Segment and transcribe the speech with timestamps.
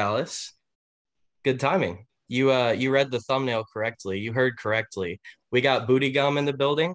[0.00, 0.54] Alice.
[1.44, 2.06] Good timing.
[2.26, 4.18] You uh you read the thumbnail correctly.
[4.18, 5.20] You heard correctly.
[5.52, 6.94] We got Booty Gum in the building.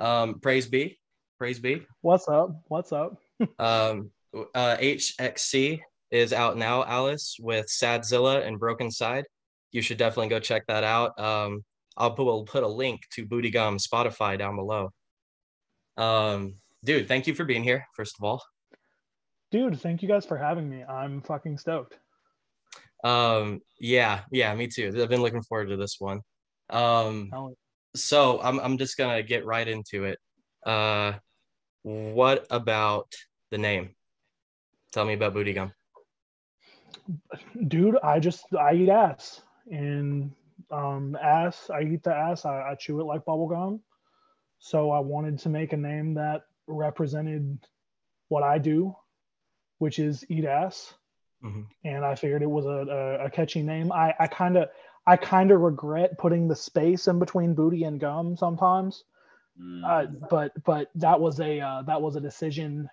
[0.00, 0.98] Um, praise be.
[1.38, 1.86] Praise be.
[2.00, 2.50] What's up?
[2.68, 3.16] What's up?
[3.58, 4.10] Um,
[4.54, 5.80] uh, HXC
[6.10, 9.24] is out now, Alice, with Sadzilla and Broken Side.
[9.72, 11.18] You should definitely go check that out.
[11.18, 11.64] Um,
[11.96, 14.90] I'll put, we'll put a link to Booty Gum Spotify down below.
[15.96, 16.54] Um,
[16.84, 18.42] dude, thank you for being here, first of all.
[19.50, 20.84] Dude, thank you guys for having me.
[20.84, 21.96] I'm fucking stoked.
[23.02, 24.92] Um, yeah, yeah, me too.
[25.00, 26.20] I've been looking forward to this one.
[26.68, 27.30] Um,
[27.94, 30.18] so I'm I'm just gonna get right into it.
[30.64, 31.14] Uh,
[31.82, 33.12] what about
[33.50, 33.94] the name?
[34.92, 35.72] Tell me about Booty Gum.
[37.68, 40.32] Dude, I just I eat ass and
[40.70, 41.70] um ass.
[41.70, 42.44] I eat the ass.
[42.44, 43.80] I, I chew it like bubble gum.
[44.58, 47.58] So I wanted to make a name that represented
[48.28, 48.94] what I do,
[49.78, 50.94] which is eat ass.
[51.44, 51.62] Mm-hmm.
[51.84, 53.92] And I figured it was a, a, a catchy name.
[53.92, 54.68] I I kind of
[55.06, 59.04] I kind of regret putting the space in between booty and gum sometimes.
[59.60, 59.84] Mm.
[59.84, 62.88] Uh, but but that was a uh, that was a decision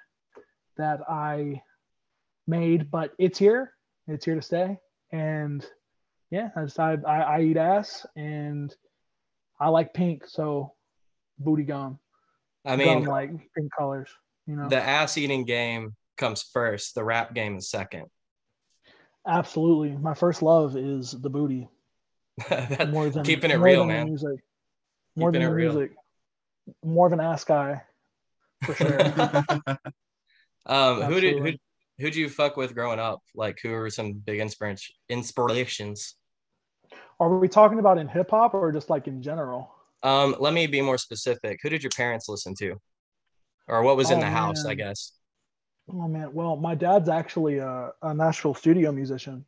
[0.77, 1.61] that I
[2.47, 2.89] made.
[2.89, 3.73] But it's here.
[4.07, 4.79] It's here to stay.
[5.11, 5.65] And
[6.29, 8.73] yeah, I decided I, I eat ass and
[9.59, 10.73] I like pink, so
[11.39, 11.99] booty gum.
[12.65, 14.09] I mean, gum like pink colors.
[14.45, 16.95] You know, the ass eating game comes first.
[16.95, 18.07] The rap game is second.
[19.27, 21.67] Absolutely, my first love is the booty.
[22.87, 24.05] more than keeping it real, man.
[24.05, 24.39] Music.
[25.15, 25.91] More keeping than the music.
[26.83, 27.83] More of an ass guy,
[28.63, 28.99] for sure.
[30.65, 31.53] um, who did who
[31.99, 33.21] who do you fuck with growing up?
[33.35, 36.15] Like, who are some big inspiration inspirations?
[37.19, 39.73] Are we talking about in hip hop or just like in general?
[40.03, 41.59] Um, let me be more specific.
[41.63, 42.75] Who did your parents listen to,
[43.67, 44.35] or what was oh, in the man.
[44.35, 44.65] house?
[44.65, 45.13] I guess.
[45.89, 49.45] Oh man, well, my dad's actually a, a Nashville studio musician.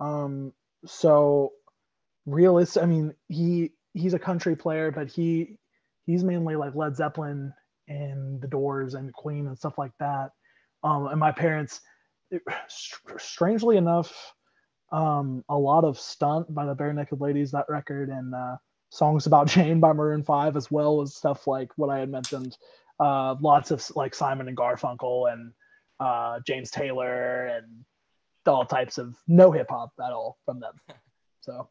[0.00, 0.52] Um,
[0.84, 1.52] so
[2.26, 2.78] realist.
[2.78, 5.58] I mean, he he's a country player, but he
[6.06, 7.52] he's mainly like Led Zeppelin
[7.88, 10.30] and The Doors and Queen and stuff like that.
[10.84, 11.80] Um, and my parents,
[12.68, 14.34] strangely enough,
[14.92, 18.56] um, a lot of Stunt by the Barenaked Ladies, that record, and uh,
[18.90, 22.56] songs about Jane by Maroon Five, as well as stuff like what I had mentioned.
[22.98, 25.52] Uh, lots of like Simon and Garfunkel and
[26.00, 27.84] uh, James Taylor and
[28.46, 30.74] all types of no hip hop at all from them.
[31.40, 31.68] So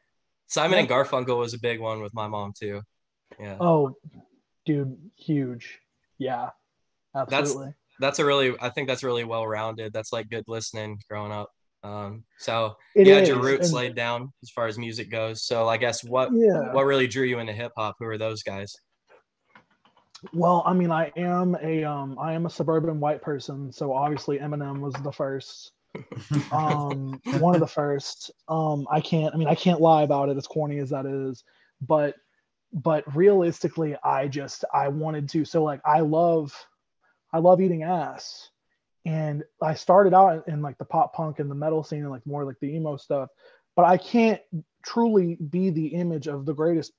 [0.48, 0.80] Simon yeah.
[0.84, 2.82] and Garfunkel was a big one with my mom too.
[3.38, 3.58] Yeah.
[3.60, 3.94] Oh,
[4.66, 5.80] dude, huge.
[6.18, 6.52] Yeah,
[7.14, 7.66] absolutely.
[7.66, 9.92] That's that's a really I think that's really well rounded.
[9.92, 11.50] That's like good listening growing up.
[11.84, 15.44] Um, so it you had your roots and, laid down as far as music goes.
[15.44, 16.72] So I guess what yeah.
[16.72, 17.96] what really drew you into hip hop?
[18.00, 18.74] Who are those guys?
[20.34, 24.40] Well, I mean, I am a um, I am a suburban white person, so obviously
[24.40, 25.72] Eminem was the first,
[26.52, 28.32] um, one of the first.
[28.48, 31.44] Um, I can't, I mean, I can't lie about it, as corny as that is,
[31.82, 32.16] but,
[32.74, 35.46] but realistically, I just I wanted to.
[35.46, 36.54] So like, I love
[37.36, 38.50] I love eating ass.
[39.06, 42.26] And I started out in like the pop punk and the metal scene and like
[42.26, 43.30] more like the emo stuff,
[43.76, 44.42] but I can't
[44.86, 46.94] truly be the image of the greatest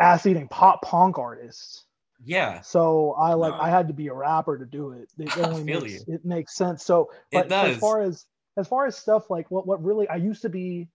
[0.00, 1.84] ass eating pop punk artists.
[2.24, 2.60] Yeah.
[2.62, 3.60] So I like no.
[3.60, 5.10] I had to be a rapper to do it.
[5.18, 6.84] It only makes, it makes sense.
[6.84, 8.24] So but as far as
[8.56, 10.88] as far as stuff like what what really I used to be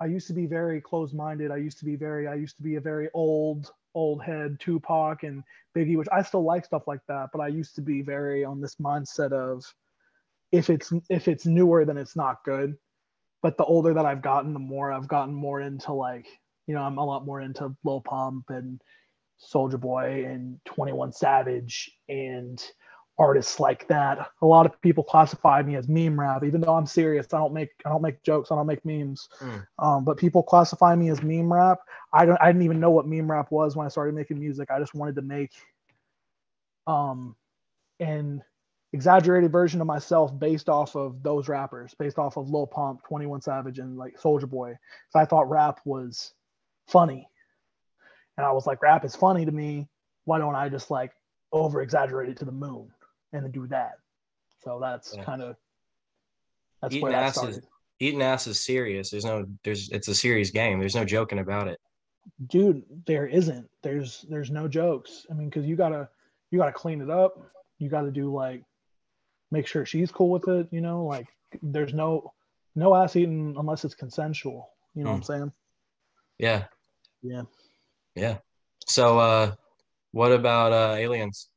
[0.00, 1.50] I used to be very closed minded.
[1.50, 5.22] I used to be very I used to be a very old old head Tupac
[5.24, 5.42] and
[5.76, 8.60] Biggie, which I still like stuff like that, but I used to be very on
[8.60, 9.64] this mindset of
[10.52, 12.76] if it's if it's newer then it's not good.
[13.42, 16.26] But the older that I've gotten, the more I've gotten more into like,
[16.66, 18.80] you know, I'm a lot more into Lil Pump and
[19.40, 22.62] Soulja Boy and 21 Savage and
[23.18, 24.30] artists like that.
[24.40, 27.26] A lot of people classify me as meme rap, even though I'm serious.
[27.32, 28.50] I don't make I don't make jokes.
[28.50, 29.28] I don't make memes.
[29.38, 29.66] Mm.
[29.78, 31.80] Um, but people classify me as meme rap.
[32.12, 32.38] I don't.
[32.40, 34.70] I didn't even know what meme rap was when I started making music.
[34.70, 35.52] I just wanted to make
[36.86, 37.36] um
[38.00, 38.42] an
[38.92, 43.42] exaggerated version of myself based off of those rappers, based off of Lil Pump, 21
[43.42, 44.76] Savage, and like Soulja Boy.
[45.10, 46.32] So I thought rap was
[46.88, 47.28] funny.
[48.40, 49.86] And I was like, rap is funny to me.
[50.24, 51.12] Why don't I just like
[51.52, 52.90] over exaggerate it to the moon?
[53.32, 53.94] and then do that.
[54.62, 55.24] So that's yeah.
[55.24, 55.56] kind of
[56.82, 57.58] that's eating where that started.
[57.58, 57.66] Is,
[57.98, 59.10] eating ass is serious.
[59.10, 60.78] There's no there's it's a serious game.
[60.78, 61.78] There's no joking about it.
[62.46, 63.68] Dude, there isn't.
[63.82, 65.26] There's there's no jokes.
[65.30, 66.08] I mean, because you gotta
[66.50, 67.38] you gotta clean it up.
[67.78, 68.62] You gotta do like
[69.50, 70.68] make sure she's cool with it.
[70.70, 71.26] You know, like
[71.62, 72.32] there's no
[72.74, 74.70] no ass eating unless it's consensual.
[74.94, 75.12] You know mm.
[75.12, 75.42] what I'm hmm.
[75.42, 75.52] saying?
[76.38, 76.64] Yeah.
[77.22, 77.42] Yeah.
[78.14, 78.38] Yeah.
[78.86, 79.54] So uh
[80.12, 81.48] what about uh aliens?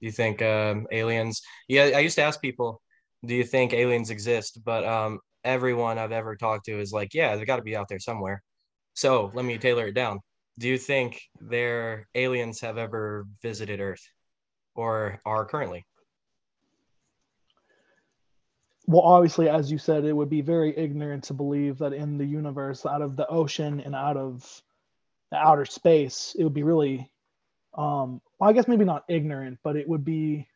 [0.00, 1.42] Do you think um, aliens?
[1.68, 2.82] Yeah, I used to ask people
[3.24, 4.60] do you think aliens exist?
[4.64, 7.88] But um, everyone I've ever talked to is like, yeah, they got to be out
[7.88, 8.42] there somewhere.
[8.94, 10.20] So let me tailor it down.
[10.58, 14.02] Do you think their aliens have ever visited Earth
[14.74, 15.86] or are currently?
[18.86, 22.26] Well, obviously, as you said, it would be very ignorant to believe that in the
[22.26, 24.62] universe, out of the ocean and out of
[25.36, 27.10] outer space, it would be really,
[27.74, 30.48] um, well, I guess maybe not ignorant, but it would be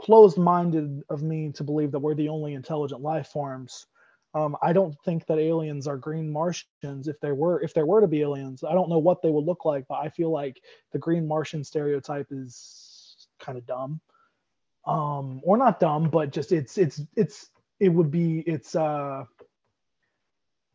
[0.00, 3.86] closed minded of me to believe that we're the only intelligent life forms.
[4.32, 7.08] Um, I don't think that aliens are green Martians.
[7.08, 9.44] If there were, if there were to be aliens, I don't know what they would
[9.44, 10.62] look like, but I feel like
[10.92, 14.00] the green Martian stereotype is kind of dumb,
[14.86, 17.48] um, or not dumb, but just it's it's it's
[17.80, 19.24] it would be it's uh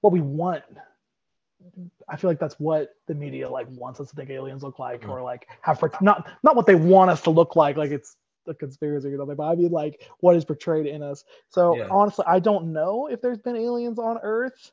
[0.01, 0.63] what we want.
[2.07, 5.01] I feel like that's what the media like wants us to think aliens look like,
[5.01, 5.09] mm.
[5.09, 7.77] or like have not not what they want us to look like.
[7.77, 11.23] Like it's the conspiracy or something, but I mean like what is portrayed in us.
[11.49, 11.87] So yeah.
[11.89, 14.71] honestly, I don't know if there's been aliens on Earth.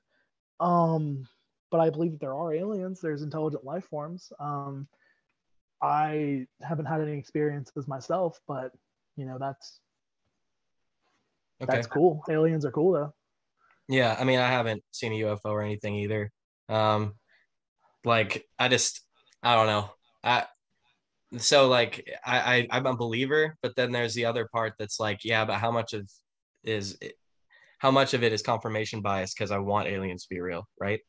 [0.60, 1.26] Um,
[1.72, 3.00] but I believe that there are aliens.
[3.00, 4.30] There's intelligent life forms.
[4.38, 4.86] Um,
[5.82, 8.70] I haven't had any experiences myself, but
[9.16, 9.80] you know that's
[11.60, 11.72] okay.
[11.72, 12.22] that's cool.
[12.30, 13.14] Aliens are cool though.
[13.88, 16.30] Yeah, I mean, I haven't seen a UFO or anything either.
[16.72, 17.14] Um,
[18.04, 19.00] like I just,
[19.42, 19.90] I don't know.
[20.24, 20.46] I
[21.38, 25.24] so like I, I I'm a believer, but then there's the other part that's like,
[25.24, 26.10] yeah, but how much of
[26.64, 26.98] is
[27.78, 31.00] how much of it is confirmation bias because I want aliens to be real, right?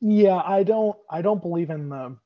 [0.00, 2.16] Yeah, I don't I don't believe in the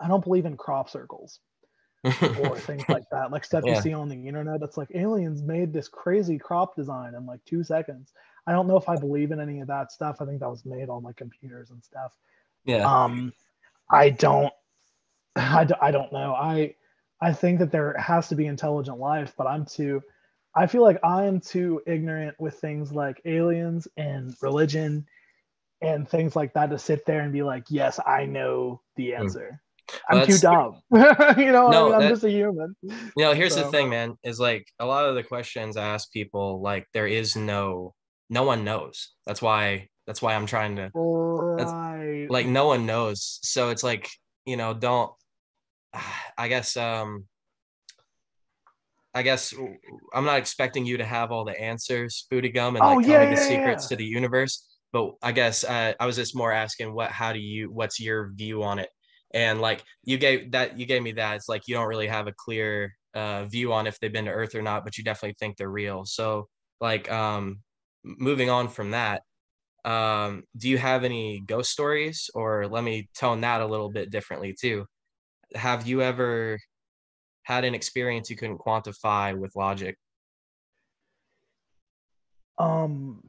[0.00, 1.40] I don't believe in crop circles
[2.04, 3.30] or things like that.
[3.30, 3.76] Like stuff yeah.
[3.76, 7.40] you see on the internet that's like aliens made this crazy crop design in like
[7.44, 8.12] two seconds.
[8.46, 10.20] I don't know if I believe in any of that stuff.
[10.20, 12.16] I think that was made on like computers and stuff.
[12.64, 12.84] Yeah.
[12.84, 13.32] Um
[13.90, 14.52] I don't
[15.36, 16.34] I, I don't know.
[16.34, 16.74] I
[17.20, 20.02] I think that there has to be intelligent life, but I'm too
[20.54, 25.06] I feel like I am too ignorant with things like aliens and religion
[25.80, 29.22] and things like that to sit there and be like, yes, I know the hmm.
[29.22, 29.60] answer.
[30.10, 30.80] Well, I'm too dumb.
[31.38, 32.74] you know, no, I am just a human.
[32.82, 33.64] You know, here's so.
[33.64, 37.06] the thing, man, is like a lot of the questions I ask people, like there
[37.06, 37.94] is no
[38.32, 39.12] no one knows.
[39.26, 42.26] That's why that's why I'm trying to right.
[42.30, 43.38] like no one knows.
[43.42, 44.08] So it's like,
[44.46, 45.12] you know, don't
[46.38, 47.26] I guess um
[49.14, 49.52] I guess
[50.14, 53.18] I'm not expecting you to have all the answers, Booty Gum, and like oh, yeah,
[53.18, 53.88] tell me the yeah, secrets yeah.
[53.88, 54.66] to the universe.
[54.94, 58.30] But I guess uh, I was just more asking what, how do you, what's your
[58.34, 58.88] view on it?
[59.34, 61.36] And like you gave that, you gave me that.
[61.36, 64.30] It's like you don't really have a clear uh, view on if they've been to
[64.30, 66.04] Earth or not, but you definitely think they're real.
[66.06, 66.48] So
[66.80, 67.60] like, um,
[68.04, 69.22] moving on from that,
[69.84, 74.10] um, do you have any ghost stories, or let me tone that a little bit
[74.10, 74.86] differently too?
[75.54, 76.58] have you ever
[77.42, 79.96] had an experience you couldn't quantify with logic?
[82.58, 83.28] Um,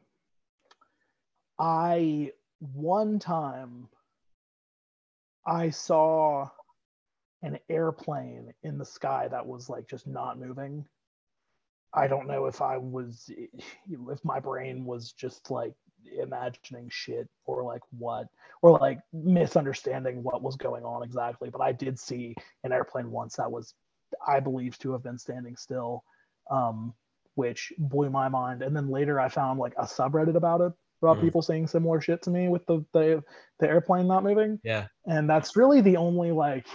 [1.60, 3.88] I one time
[5.46, 6.50] I saw
[7.42, 10.86] an airplane in the sky that was like just not moving.
[11.96, 13.30] I don't know if I was
[13.90, 15.74] if my brain was just like
[16.22, 18.28] imagining shit or like what
[18.62, 22.36] or like misunderstanding what was going on exactly but i did see
[22.66, 23.74] an airplane once that was
[24.28, 26.04] i believe to have been standing still
[26.52, 26.94] um,
[27.36, 30.74] which blew my mind and then later i found like a subreddit about it
[31.04, 31.22] about mm.
[31.22, 33.24] people saying similar shit to me with the, the
[33.60, 34.60] the airplane not moving.
[34.64, 34.88] Yeah.
[35.06, 36.66] And that's really the only like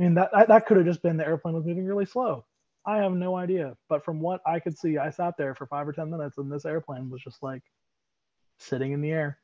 [0.00, 2.44] i mean that that could have just been the airplane was moving really slow
[2.88, 5.86] i have no idea but from what i could see i sat there for five
[5.86, 7.62] or ten minutes and this airplane was just like
[8.58, 9.38] sitting in the air,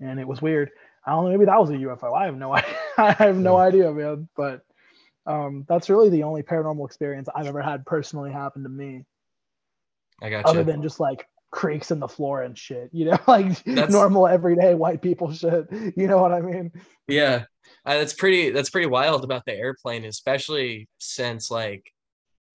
[0.00, 0.70] and it was weird.
[1.06, 1.30] I don't know.
[1.30, 2.14] Maybe that was a UFO.
[2.16, 2.76] I have no idea.
[2.98, 4.28] I have no idea, man.
[4.36, 4.62] But
[5.26, 9.04] um, that's really the only paranormal experience I've ever had personally happen to me.
[10.20, 10.64] I got Other you.
[10.64, 14.74] than just like creaks in the floor and shit, you know, like that's, normal everyday
[14.74, 15.66] white people shit.
[15.96, 16.72] You know what I mean?
[17.06, 17.44] Yeah,
[17.86, 18.50] uh, that's pretty.
[18.50, 21.90] That's pretty wild about the airplane, especially since like,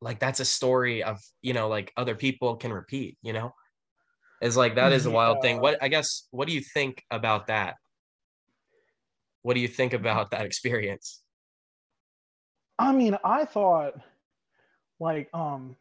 [0.03, 3.17] like that's a story of you know like other people can repeat.
[3.21, 3.53] You know?
[4.41, 5.41] Is like that is a wild yeah.
[5.41, 7.75] thing what i guess what do you think about that?
[9.41, 11.21] What do you think about that experience?
[12.77, 13.93] I mean i thought
[14.99, 15.77] like um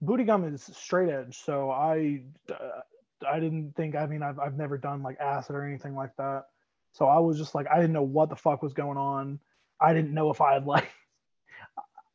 [0.00, 2.80] booty gum is straight edge so i uh,
[3.28, 6.44] i didn't think i mean I've, I've never done like acid or anything like that.
[6.92, 9.40] So i was just like i didn't know what the fuck was going on.
[9.80, 10.90] I didn't know if i had like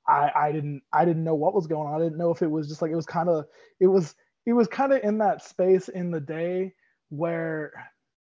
[0.10, 2.02] I, I didn't I didn't know what was going on.
[2.02, 3.46] I didn't know if it was just like it was kind of
[3.80, 6.74] it was it was kind of in that space in the day
[7.10, 7.72] where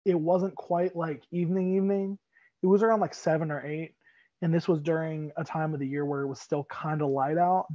[0.05, 2.17] it wasn't quite like evening evening
[2.61, 3.95] it was around like seven or eight
[4.41, 7.09] and this was during a time of the year where it was still kind of
[7.09, 7.67] light out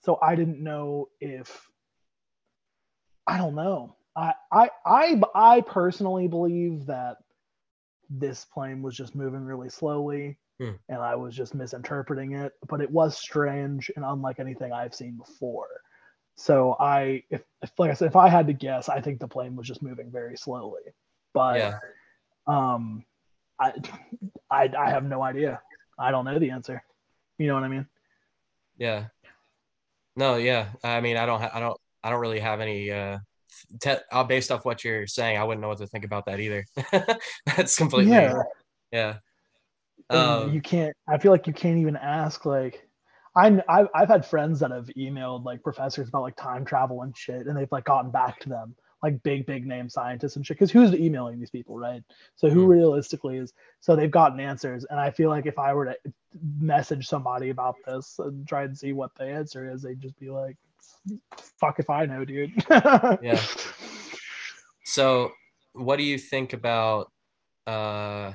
[0.00, 1.70] so i didn't know if
[3.26, 3.96] I don't know.
[4.16, 7.18] I I I I personally believe that
[8.10, 10.72] this plane was just moving really slowly hmm.
[10.88, 15.16] and I was just misinterpreting it, but it was strange and unlike anything I've seen
[15.16, 15.68] before.
[16.36, 19.28] So I if, if like I said if I had to guess, I think the
[19.28, 20.82] plane was just moving very slowly.
[21.34, 21.78] But yeah.
[22.46, 23.04] um
[23.60, 23.72] I
[24.50, 25.60] I I have no idea.
[25.98, 26.82] I don't know the answer.
[27.38, 27.86] You know what I mean?
[28.78, 29.06] Yeah.
[30.16, 30.68] No, yeah.
[30.82, 33.18] I mean, I don't ha- I don't I don't really have any uh
[33.80, 36.40] te- uh, based off what you're saying, I wouldn't know what to think about that
[36.40, 36.64] either.
[37.46, 38.42] That's completely yeah.
[38.90, 39.14] yeah.
[40.10, 40.94] Um, you can't.
[41.08, 42.86] I feel like you can't even ask like.
[43.34, 47.16] I I've, I've had friends that have emailed like professors about like time travel and
[47.16, 50.56] shit, and they've like gotten back to them like big big name scientists and shit.
[50.56, 52.02] Because who's emailing these people, right?
[52.36, 52.68] So who mm.
[52.68, 53.52] realistically is?
[53.80, 55.96] So they've gotten answers, and I feel like if I were to
[56.60, 60.30] message somebody about this and try and see what the answer is, they'd just be
[60.30, 60.56] like,
[61.58, 62.52] fuck if I know, dude.
[62.70, 63.40] yeah.
[64.84, 65.32] So,
[65.72, 67.10] what do you think about
[67.66, 68.32] uh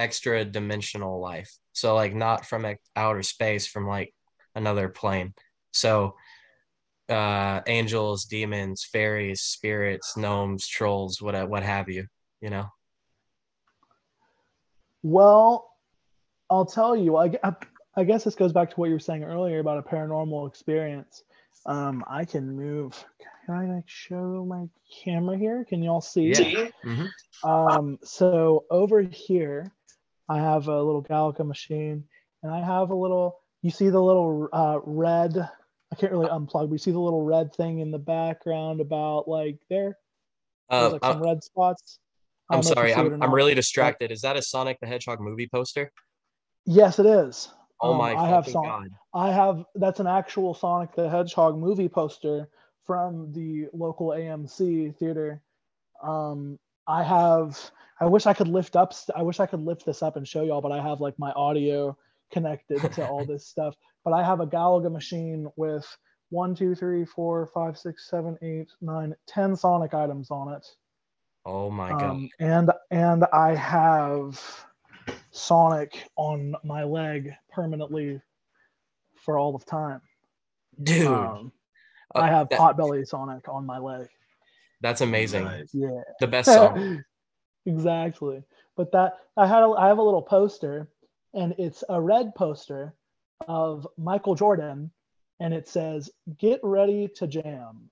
[0.00, 1.50] extra dimensional life?
[1.72, 2.66] So, like, not from
[2.96, 4.14] outer space, from like
[4.54, 5.34] another plane.
[5.72, 6.16] So,
[7.08, 12.06] uh, angels, demons, fairies, spirits, gnomes, trolls, what what have you,
[12.40, 12.66] you know.
[15.02, 15.70] Well,
[16.48, 17.16] I'll tell you.
[17.16, 17.32] I,
[17.96, 21.22] I guess this goes back to what you were saying earlier about a paranormal experience.
[21.66, 23.04] Um, I can move.
[23.46, 24.68] Can I like show my
[25.04, 25.64] camera here?
[25.64, 26.28] Can y'all see?
[26.28, 26.68] Yeah.
[26.84, 27.48] Mm-hmm.
[27.48, 29.72] Um, so over here,
[30.30, 32.04] I have a little Galaga machine,
[32.44, 33.40] and I have a little.
[33.62, 35.36] You see the little uh, red.
[35.36, 36.68] I can't really unplug.
[36.68, 39.98] But you see the little red thing in the background about like there.
[40.70, 41.98] Uh, like some uh, red spots.
[42.48, 44.12] I'm sorry, I'm, I'm really distracted.
[44.12, 45.90] Is that a Sonic the Hedgehog movie poster?
[46.64, 47.48] Yes, it is.
[47.80, 48.88] Oh um, my I have Son- God.
[49.12, 52.48] I have that's an actual Sonic the Hedgehog movie poster
[52.84, 55.42] from the local AMC theater.
[56.04, 56.60] Um,
[56.90, 57.70] I have
[58.00, 60.42] I wish I could lift up I wish I could lift this up and show
[60.42, 61.96] y'all, but I have like my audio
[62.32, 63.76] connected to all this stuff.
[64.04, 65.86] But I have a Galaga machine with
[66.30, 70.66] one, two, three, four, five, six, seven, eight, nine, ten Sonic items on it.
[71.46, 72.02] Oh my god.
[72.02, 74.40] Um, and and I have
[75.30, 78.20] Sonic on my leg permanently
[79.14, 80.00] for all of time.
[80.82, 81.52] Dude, um,
[82.14, 84.08] uh, I have that, Potbelly Sonic on my leg.
[84.80, 85.44] That's amazing.
[85.44, 85.70] Nice.
[85.72, 87.02] Yeah, the best song.
[87.66, 88.42] exactly.
[88.76, 90.88] But that I had, a, I have a little poster,
[91.34, 92.94] and it's a red poster
[93.46, 94.90] of Michael Jordan,
[95.38, 97.90] and it says "Get ready to jam."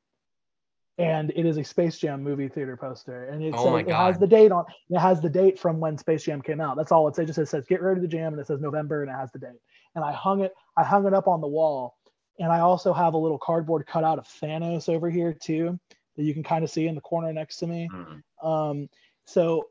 [0.99, 4.19] and it is a Space Jam movie theater poster, and it, oh says, it has
[4.19, 4.65] the date on.
[4.91, 6.77] It has the date from when Space Jam came out.
[6.77, 7.23] That's all it says.
[7.23, 9.31] It just says, says "Get ready to jam," and it says November, and it has
[9.31, 9.61] the date.
[9.95, 10.53] And I hung it.
[10.77, 11.97] I hung it up on the wall,
[12.41, 15.79] and I also have a little cardboard cutout of Thanos over here too,
[16.19, 17.89] that you can kind of see in the corner next to me.
[17.91, 18.47] Mm-hmm.
[18.47, 18.91] Um,
[19.25, 19.69] so,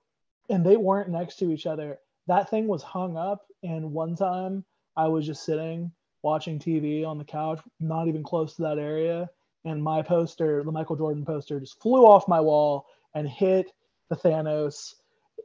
[0.50, 2.00] and they weren't next to each other.
[2.26, 5.92] That thing was hung up, and one time I was just sitting
[6.24, 9.30] watching TV on the couch, not even close to that area
[9.68, 13.72] and my poster, the Michael Jordan poster, just flew off my wall and hit
[14.10, 14.96] the Thanos,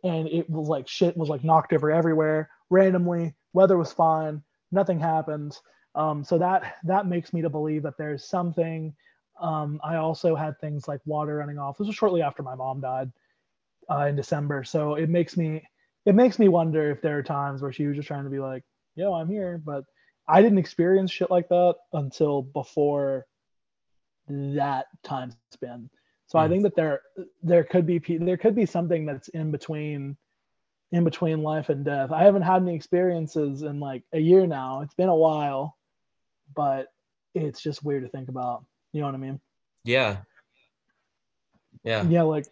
[0.04, 3.35] and it was like shit was like knocked over everywhere randomly.
[3.52, 5.59] Weather was fine, nothing happened.
[5.94, 8.94] Um, so that that makes me to believe that there's something.
[9.42, 11.76] Um, I also had things like water running off.
[11.76, 13.11] This was shortly after my mom died
[13.90, 15.62] uh, in December, so it makes me
[16.06, 18.38] it makes me wonder if there are times where she was just trying to be
[18.38, 18.62] like,
[18.94, 19.84] "Yo, I'm here," but
[20.28, 23.26] I didn't experience shit like that until before
[24.28, 25.90] that time span.
[26.26, 26.42] So mm.
[26.42, 26.52] I hmm.
[26.52, 27.00] think that there
[27.42, 30.16] there could be there could be something that's in between
[30.92, 32.12] in between life and death.
[32.12, 34.82] I haven't had any experiences in like a year now.
[34.82, 35.76] It's been a while,
[36.54, 36.88] but
[37.34, 38.64] it's just weird to think about.
[38.92, 39.40] You know what I mean?
[39.84, 40.18] Yeah.
[41.82, 42.04] Yeah.
[42.04, 42.46] Yeah, like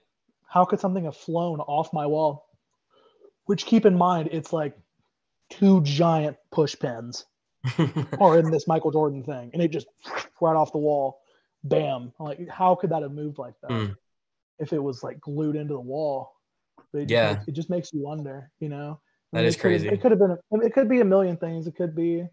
[0.47, 2.47] how could something have flown off my wall?
[3.45, 4.77] Which keep in mind it's like
[5.51, 7.27] two giant push pins
[8.21, 9.87] are in this Michael Jordan thing and it just
[10.41, 11.21] right off the wall
[11.65, 13.95] bam like how could that have moved like that mm.
[14.59, 16.33] if it was like glued into the wall
[16.95, 18.99] it yeah it just makes you wonder you know
[19.33, 21.05] I mean, that is it crazy it could have been a, it could be a
[21.05, 22.27] million things it could be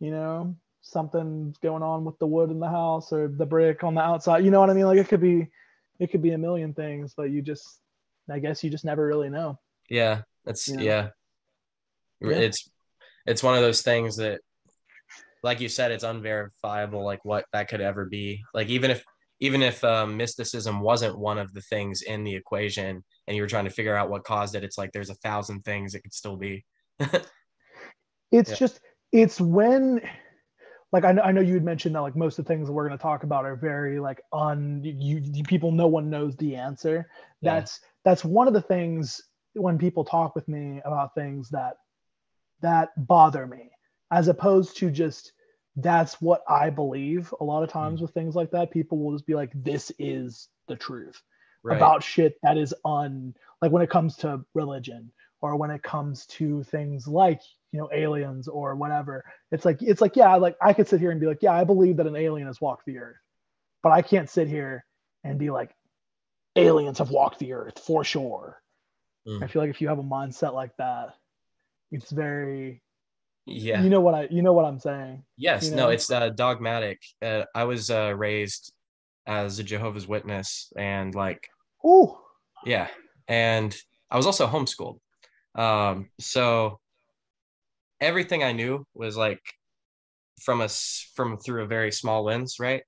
[0.00, 3.94] you know something going on with the wood in the house or the brick on
[3.94, 5.48] the outside you know what i mean like it could be
[5.98, 7.80] it could be a million things but you just
[8.30, 9.58] i guess you just never really know
[9.88, 10.82] yeah that's you know?
[10.82, 11.08] yeah.
[12.20, 12.68] yeah it's
[13.26, 14.40] it's one of those things that
[15.42, 18.44] like you said, it's unverifiable, like what that could ever be.
[18.54, 19.04] Like even if
[19.40, 23.48] even if um, mysticism wasn't one of the things in the equation, and you were
[23.48, 26.14] trying to figure out what caused it, it's like there's a thousand things it could
[26.14, 26.64] still be.
[28.30, 28.56] it's yeah.
[28.56, 30.00] just it's when
[30.92, 32.72] like I know, I know you had mentioned that like most of the things that
[32.72, 36.36] we're going to talk about are very like un you, you people no one knows
[36.36, 37.08] the answer
[37.40, 37.54] yeah.
[37.54, 39.22] that's that's one of the things
[39.54, 41.78] when people talk with me about things that
[42.60, 43.70] that bother me
[44.10, 45.32] as opposed to just
[45.76, 48.02] that's what i believe a lot of times mm.
[48.02, 51.22] with things like that people will just be like this is the truth
[51.62, 51.76] right.
[51.76, 56.26] about shit that is un like when it comes to religion or when it comes
[56.26, 57.40] to things like
[57.72, 59.24] you know aliens or whatever.
[59.50, 61.64] It's like it's like yeah like i could sit here and be like yeah i
[61.64, 63.16] believe that an alien has walked the earth
[63.82, 64.84] but i can't sit here
[65.24, 65.74] and be like
[66.56, 68.60] aliens have walked the earth for sure.
[69.26, 69.42] Mm.
[69.42, 71.14] i feel like if you have a mindset like that
[71.90, 72.82] it's very
[73.46, 73.82] yeah.
[73.82, 75.64] you know what i you know what i'm saying yes.
[75.64, 75.84] you know?
[75.84, 77.00] no it's uh, dogmatic.
[77.20, 78.72] Uh, i was uh, raised
[79.26, 81.48] as a jehovah's witness and like
[81.84, 82.20] oh
[82.64, 82.88] yeah
[83.28, 83.76] and
[84.10, 84.98] i was also homeschooled.
[85.54, 86.80] Um so
[88.02, 89.40] everything i knew was like
[90.42, 92.82] from us from through a very small lens right?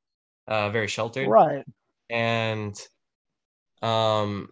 [0.47, 1.29] Uh very sheltered.
[1.29, 1.65] Right.
[2.11, 2.75] And
[3.81, 4.49] um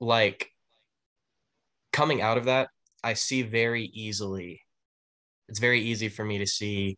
[0.00, 0.50] like
[1.92, 2.68] coming out of that
[3.02, 4.60] i see very easily
[5.48, 6.96] it's very easy for me to see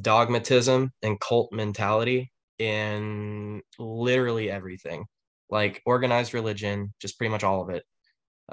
[0.00, 5.04] dogmatism and cult mentality in literally everything.
[5.50, 7.84] Like organized religion just pretty much all of it.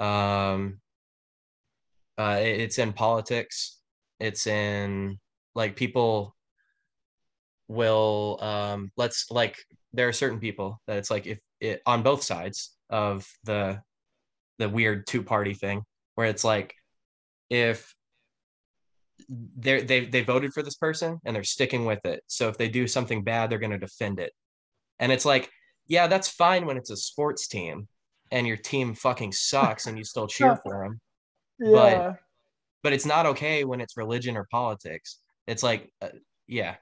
[0.02, 0.80] Um
[2.18, 3.78] uh it's in politics
[4.20, 5.18] it's in
[5.54, 6.34] like people
[7.68, 9.56] will um let's like
[9.92, 13.80] there are certain people that it's like if it on both sides of the
[14.58, 15.82] the weird two party thing
[16.14, 16.74] where it's like
[17.48, 17.94] if
[19.28, 22.22] they they they voted for this person and they're sticking with it.
[22.26, 24.32] So if they do something bad, they're going to defend it.
[24.98, 25.50] And it's like,
[25.86, 27.88] yeah, that's fine when it's a sports team
[28.30, 31.00] and your team fucking sucks and you still cheer for them.
[31.58, 31.70] Yeah.
[31.72, 32.18] But
[32.82, 35.18] but it's not okay when it's religion or politics.
[35.46, 36.08] It's like uh,
[36.46, 36.76] yeah.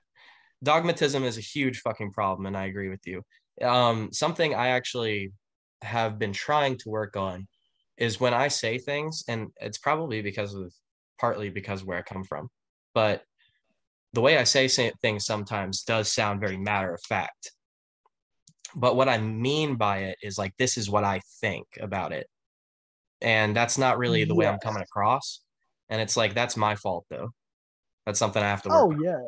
[0.62, 3.22] Dogmatism is a huge fucking problem and I agree with you.
[3.62, 5.32] Um something I actually
[5.82, 7.48] have been trying to work on
[7.96, 10.72] is when I say things and it's probably because of
[11.18, 12.48] partly because where I come from.
[12.94, 13.22] But
[14.12, 17.52] the way I say things sometimes does sound very matter of fact.
[18.74, 22.26] But what I mean by it is like, this is what I think about it.
[23.22, 24.38] And that's not really the yes.
[24.38, 25.40] way I'm coming across.
[25.88, 27.30] And it's like, that's my fault though.
[28.06, 28.70] That's something I have to.
[28.72, 29.20] oh, yeah.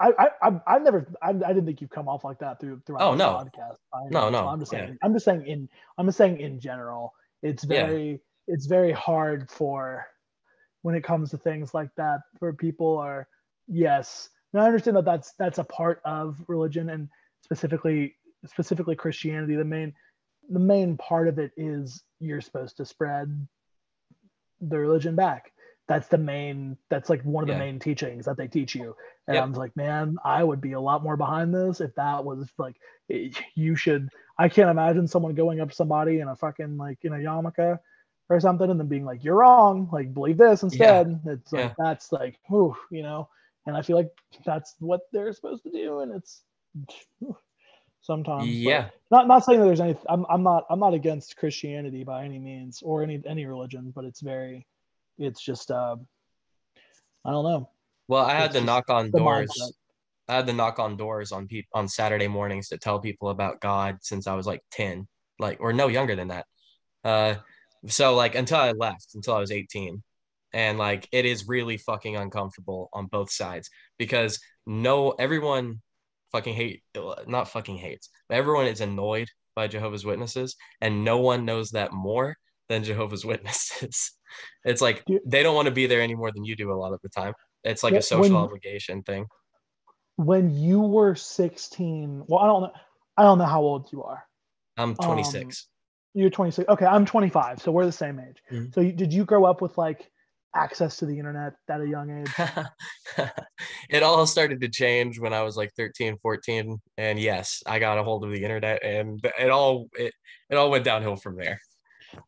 [0.00, 3.02] I, I, I never, I, I didn't think you've come off like that through, throughout
[3.02, 3.30] oh, the no.
[3.30, 3.76] podcast.
[3.92, 4.46] I, no, no.
[4.46, 4.94] I'm just saying, yeah.
[5.02, 8.16] I'm just saying in, I'm just saying in general, it's very, yeah.
[8.46, 10.06] it's very hard for
[10.82, 13.28] when it comes to things like that where people are
[13.66, 17.08] yes now i understand that that's that's a part of religion and
[17.42, 18.14] specifically
[18.46, 19.92] specifically christianity the main
[20.48, 23.46] the main part of it is you're supposed to spread
[24.60, 25.52] the religion back.
[25.86, 27.60] That's the main that's like one of the yeah.
[27.60, 28.94] main teachings that they teach you.
[29.26, 32.48] And i'm like man i would be a lot more behind this if that was
[32.56, 32.76] like
[33.54, 34.08] you should
[34.38, 37.78] i can't imagine someone going up to somebody in a fucking like in a yarmulke
[38.30, 41.20] or something and then being like you're wrong like believe this instead.
[41.24, 41.32] Yeah.
[41.32, 43.28] it's like that's like whew, you know?
[43.66, 44.10] And i feel like
[44.44, 46.42] that's what they're supposed to do and it's
[47.18, 47.36] whew,
[48.08, 52.04] sometimes yeah not not saying that there's any I'm, I'm not i'm not against christianity
[52.04, 54.66] by any means or any any religion but it's very
[55.18, 55.96] it's just uh
[57.24, 57.68] i don't know
[58.08, 59.72] well i had to knock on doors mindset.
[60.28, 63.60] i had to knock on doors on people on saturday mornings to tell people about
[63.60, 65.06] god since i was like 10
[65.38, 66.46] like or no younger than that
[67.04, 67.34] uh
[67.86, 70.02] so like until I left, until I was 18.
[70.52, 73.68] And like it is really fucking uncomfortable on both sides
[73.98, 75.82] because no everyone
[76.32, 76.82] fucking hate
[77.26, 82.36] not fucking hates, everyone is annoyed by Jehovah's Witnesses and no one knows that more
[82.68, 84.12] than Jehovah's Witnesses.
[84.64, 86.92] It's like they don't want to be there any more than you do a lot
[86.92, 87.32] of the time.
[87.64, 89.26] It's like a social when, obligation thing.
[90.16, 92.72] When you were 16, well, I don't know
[93.16, 94.22] I don't know how old you are.
[94.76, 95.42] I'm 26.
[95.42, 95.50] Um,
[96.20, 96.68] you're 26.
[96.68, 98.36] Okay, I'm 25, so we're the same age.
[98.50, 98.72] Mm-hmm.
[98.72, 100.08] So you, did you grow up with like
[100.54, 102.48] access to the internet at a young age?
[103.90, 107.98] it all started to change when I was like 13, 14, and yes, I got
[107.98, 110.12] a hold of the internet, and it all it
[110.50, 111.60] it all went downhill from there.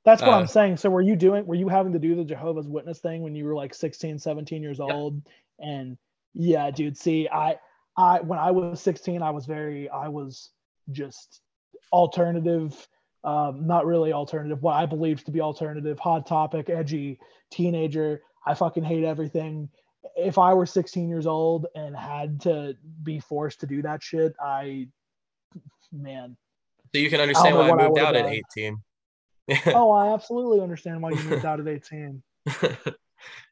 [0.05, 0.77] That's what uh, I'm saying.
[0.77, 1.47] So were you doing?
[1.47, 4.63] Were you having to do the Jehovah's Witness thing when you were like 16, 17
[4.63, 5.23] years old?
[5.59, 5.97] And
[6.35, 6.97] yeah, dude.
[6.97, 7.59] See, I
[7.97, 10.51] I when I was 16, I was very I was
[10.91, 11.41] just
[11.93, 12.89] alternative
[13.25, 17.19] um, not really alternative, what I believed to be alternative, hot topic, edgy
[17.51, 18.23] teenager.
[18.47, 19.69] I fucking hate everything.
[20.17, 24.35] If I were 16 years old and had to be forced to do that shit,
[24.43, 24.89] I,
[25.93, 26.37] man.
[26.95, 28.79] So you can understand I why I moved I out at 18.
[29.67, 32.23] oh, I absolutely understand why you moved out at 18.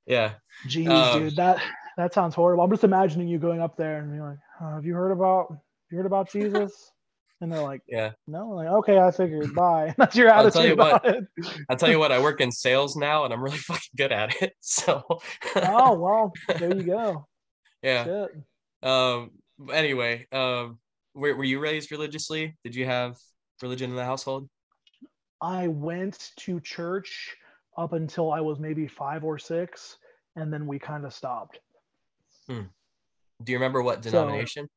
[0.06, 0.32] yeah.
[0.66, 1.60] Jeez, um, dude, that
[1.96, 2.64] that sounds horrible.
[2.64, 5.56] I'm just imagining you going up there and being like, oh, "Have you heard about?
[5.90, 6.92] You heard about Jesus?"
[7.40, 9.54] And they're like, "Yeah." No, like, okay, I figured.
[9.54, 9.94] Bye.
[9.98, 11.24] That's your attitude I'll tell you what, it.
[11.68, 12.10] I'll tell you what.
[12.10, 14.54] I work in sales now, and I'm really fucking good at it.
[14.60, 15.04] So.
[15.56, 17.26] oh well, there you go.
[17.82, 18.04] Yeah.
[18.04, 18.30] Shit.
[18.82, 19.30] Um.
[19.72, 20.78] Anyway, um,
[21.14, 22.56] were were you raised religiously?
[22.64, 23.16] Did you have
[23.62, 24.48] religion in the household?
[25.40, 27.36] I went to church
[27.76, 29.98] up until I was maybe five or six,
[30.34, 31.60] and then we kind of stopped.
[32.48, 32.62] Hmm.
[33.42, 34.64] Do you remember what denomination?
[34.64, 34.70] So,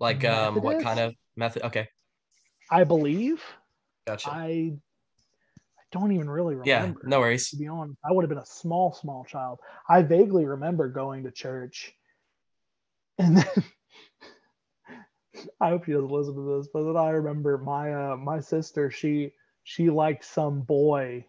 [0.00, 1.62] like um, what kind of method?
[1.62, 1.86] Okay.
[2.70, 3.42] I believe.
[4.06, 4.30] Gotcha.
[4.30, 4.72] I
[5.78, 7.00] I don't even really remember.
[7.02, 7.50] Yeah, no worries.
[7.50, 9.60] To be honest, I would have been a small, small child.
[9.88, 11.94] I vaguely remember going to church,
[13.18, 13.46] and then
[15.60, 18.90] I hope she doesn't listen to this, but then I remember my uh, my sister.
[18.90, 19.32] She
[19.64, 21.26] she liked some boy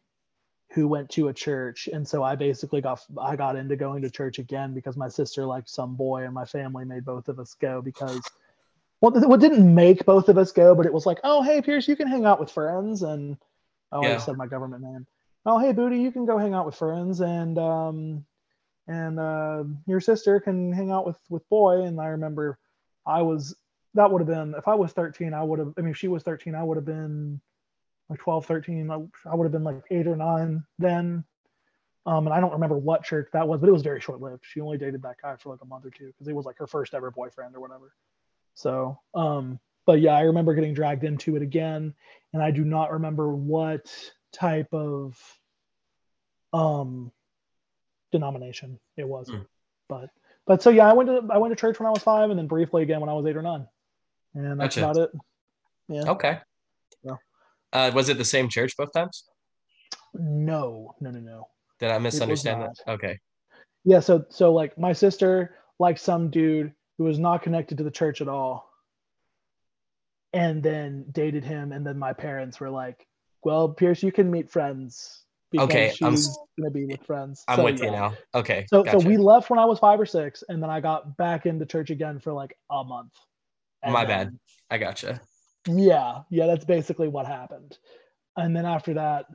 [0.74, 4.10] who went to a church, and so I basically got I got into going to
[4.10, 7.54] church again because my sister liked some boy, and my family made both of us
[7.56, 8.22] go because.
[9.02, 11.88] Well, what didn't make both of us go, but it was like, oh, hey, Pierce,
[11.88, 13.36] you can hang out with friends, and
[13.92, 14.14] oh, yeah.
[14.14, 15.08] I said my government name.
[15.44, 18.26] Oh, hey, Booty, you can go hang out with friends, and um,
[18.88, 21.82] and uh, your sister can hang out with with boy.
[21.82, 22.60] And I remember
[23.06, 23.56] I was
[23.96, 25.74] that would have been if I was 13, I would have.
[25.78, 27.42] I mean, if she was 13, I would have been
[28.10, 28.92] like 12, 13.
[28.92, 28.96] I,
[29.30, 31.24] I would have been like eight or nine then.
[32.06, 34.44] Um, and I don't remember what church that was, but it was very short lived.
[34.44, 36.58] She only dated that guy for like a month or two because it was like
[36.58, 37.94] her first ever boyfriend or whatever.
[38.54, 41.94] So, um, but yeah, I remember getting dragged into it again,
[42.34, 43.92] and I do not remember what
[44.32, 45.18] type of
[46.54, 47.12] um
[48.12, 49.30] denomination it was.
[49.30, 49.46] Mm.
[49.88, 50.10] But
[50.46, 52.38] but so yeah, I went to I went to church when I was five, and
[52.38, 53.68] then briefly again when I was eight or nine
[54.36, 54.92] and that's gotcha.
[54.92, 55.12] about it.
[55.88, 56.12] Yeah.
[56.12, 56.40] Okay.
[57.04, 57.16] Yeah.
[57.74, 59.26] Uh, was it the same church both times?
[60.14, 61.48] No, no, no, no.
[61.80, 62.76] Did I misunderstand that?
[62.88, 63.20] Okay.
[63.84, 64.00] Yeah.
[64.00, 68.22] So, so like my sister like some dude who was not connected to the church
[68.22, 68.70] at all,
[70.34, 73.08] and then dated him, and then my parents were like,
[73.44, 75.24] "Well, Pierce, you can meet friends."
[75.58, 77.44] okay, she's I'm gonna be with friends.
[77.48, 77.86] I'm so, with yeah.
[77.86, 78.14] you now.
[78.36, 78.68] Okay.
[78.70, 79.02] So, gotcha.
[79.02, 81.66] so we left when I was five or six, and then I got back into
[81.66, 83.14] church again for like a month.
[83.84, 84.40] My then, bad.
[84.70, 85.20] I gotcha.
[85.68, 87.80] Yeah, yeah, that's basically what happened.
[88.38, 89.26] And then after that,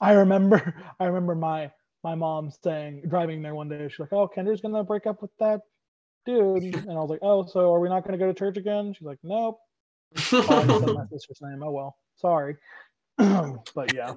[0.00, 1.72] I remember I remember my
[2.02, 5.30] my mom saying driving there one day, she's like, Oh, Kendra's gonna break up with
[5.40, 5.60] that
[6.26, 6.74] dude.
[6.74, 8.94] And I was like, Oh, so are we not gonna go to church again?
[8.94, 9.58] She's like, Nope.
[10.32, 11.62] oh, my sister's name.
[11.62, 12.56] Oh well, sorry.
[13.16, 14.14] but yeah.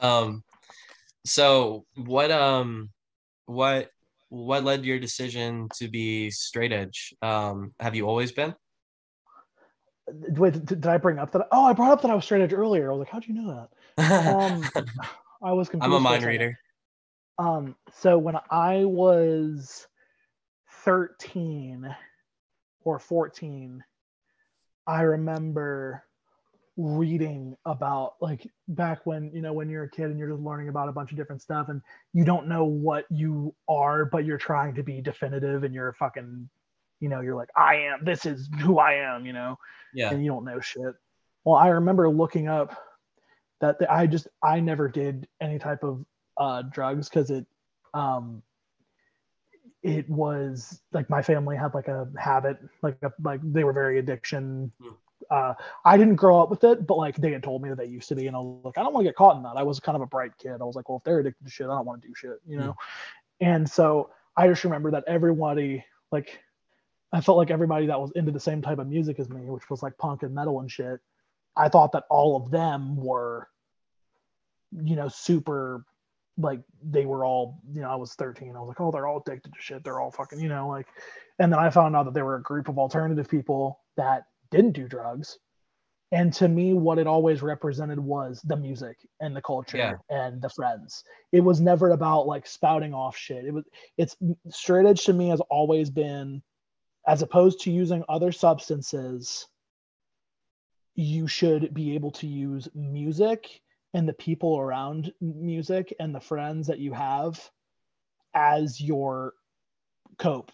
[0.00, 0.42] Um
[1.24, 2.90] so what um
[3.46, 3.90] what
[4.32, 7.12] what led your decision to be straight edge?
[7.20, 8.54] Um, have you always been?
[10.08, 11.48] Wait, did I bring up that?
[11.52, 12.90] Oh, I brought up that I was straight edge earlier.
[12.90, 14.26] I was like, how'd you know that?
[14.26, 14.62] Um,
[15.42, 15.84] I was confused.
[15.84, 16.58] I'm a mind reader.
[17.38, 19.86] Um, so when I was
[20.84, 21.94] 13
[22.84, 23.84] or 14,
[24.86, 26.04] I remember
[26.76, 30.70] reading about like back when you know when you're a kid and you're just learning
[30.70, 31.82] about a bunch of different stuff and
[32.14, 36.48] you don't know what you are but you're trying to be definitive and you're fucking
[36.98, 39.54] you know you're like i am this is who i am you know
[39.92, 40.10] yeah.
[40.10, 40.94] and you don't know shit.
[41.44, 42.74] Well i remember looking up
[43.60, 46.02] that the, i just i never did any type of
[46.38, 47.44] uh drugs because it
[47.92, 48.42] um
[49.82, 53.98] it was like my family had like a habit like a, like they were very
[53.98, 54.94] addiction mm
[55.30, 57.86] uh, I didn't grow up with it, but like they had told me that they
[57.86, 59.56] used to be, and I was like, I don't want to get caught in that.
[59.56, 60.60] I was kind of a bright kid.
[60.60, 62.40] I was like, well, if they're addicted to shit, I don't want to do shit,
[62.46, 62.76] you know.
[63.40, 63.46] Mm.
[63.46, 66.38] And so I just remember that everybody, like,
[67.12, 69.68] I felt like everybody that was into the same type of music as me, which
[69.68, 71.00] was like punk and metal and shit.
[71.56, 73.48] I thought that all of them were,
[74.84, 75.84] you know, super
[76.38, 78.56] like they were all, you know, I was 13.
[78.56, 79.84] I was like, oh, they're all addicted to shit.
[79.84, 80.86] They're all fucking, you know, like,
[81.38, 84.72] and then I found out that there were a group of alternative people that didn't
[84.72, 85.38] do drugs.
[86.10, 89.94] And to me, what it always represented was the music and the culture yeah.
[90.10, 91.04] and the friends.
[91.32, 93.46] It was never about like spouting off shit.
[93.46, 93.64] It was
[93.96, 94.16] it's
[94.50, 96.42] straight edge to me has always been
[97.06, 99.48] as opposed to using other substances,
[100.94, 103.61] you should be able to use music
[103.94, 107.50] and the people around music and the friends that you have
[108.34, 109.34] as your
[110.18, 110.52] cope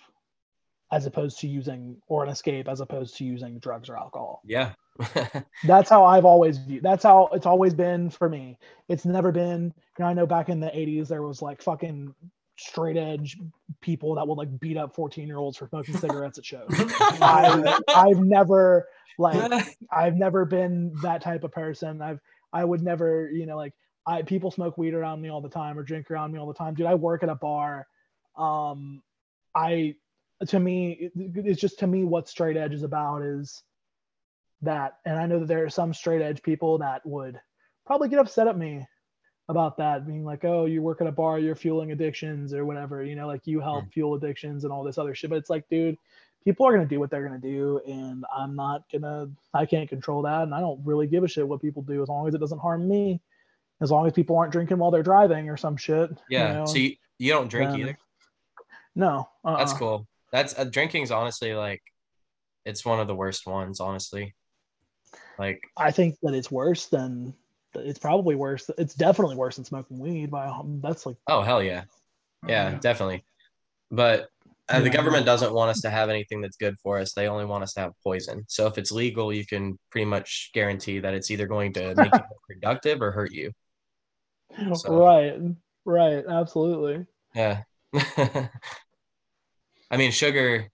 [0.90, 4.42] as opposed to using or an escape as opposed to using drugs or alcohol.
[4.44, 4.72] Yeah.
[5.64, 6.82] that's how I've always viewed.
[6.82, 8.58] That's how it's always been for me.
[8.88, 9.64] It's never been,
[9.98, 12.14] you know, I know back in the 80s there was like fucking
[12.56, 13.38] straight edge
[13.80, 16.66] people that would like beat up 14 year olds for smoking cigarettes at shows.
[16.70, 22.00] I, I've never like I've never been that type of person.
[22.00, 22.20] I've
[22.52, 23.74] I would never, you know, like
[24.06, 26.54] I people smoke weed around me all the time or drink around me all the
[26.54, 26.74] time.
[26.74, 27.86] Dude, I work at a bar.
[28.36, 29.02] Um,
[29.54, 29.96] I
[30.46, 33.62] to me, it's just to me what straight edge is about is
[34.62, 37.40] that, and I know that there are some straight edge people that would
[37.86, 38.86] probably get upset at me
[39.48, 43.02] about that being like oh you work at a bar you're fueling addictions or whatever
[43.02, 43.92] you know like you help mm.
[43.92, 45.96] fuel addictions and all this other shit but it's like dude
[46.48, 49.28] people are going to do what they're going to do and i'm not going to
[49.52, 52.08] i can't control that and i don't really give a shit what people do as
[52.08, 53.20] long as it doesn't harm me
[53.82, 56.66] as long as people aren't drinking while they're driving or some shit yeah you know,
[56.66, 57.98] so you, you don't drink then, either
[58.94, 59.58] no uh-uh.
[59.58, 61.82] that's cool that's uh, drinking's honestly like
[62.64, 64.34] it's one of the worst ones honestly
[65.38, 67.34] like i think that it's worse than
[67.74, 68.70] it's probably worse.
[68.78, 70.30] It's definitely worse than smoking weed.
[70.30, 70.50] By
[70.82, 71.84] that's like oh hell yeah,
[72.46, 72.78] yeah, yeah.
[72.78, 73.24] definitely.
[73.90, 74.28] But
[74.68, 77.12] uh, the government doesn't want us to have anything that's good for us.
[77.12, 78.44] They only want us to have poison.
[78.48, 82.12] So if it's legal, you can pretty much guarantee that it's either going to make
[82.12, 83.52] you productive or hurt you.
[84.74, 85.38] So, right,
[85.84, 87.06] right, absolutely.
[87.34, 87.62] Yeah.
[89.90, 90.68] I mean, sugar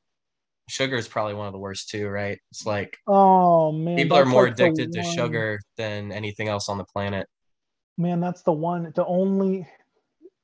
[0.68, 2.38] sugar is probably one of the worst too, right?
[2.50, 6.78] It's like oh man, people are more like addicted to sugar than anything else on
[6.78, 7.28] the planet.
[7.96, 9.68] Man, that's the one, the only.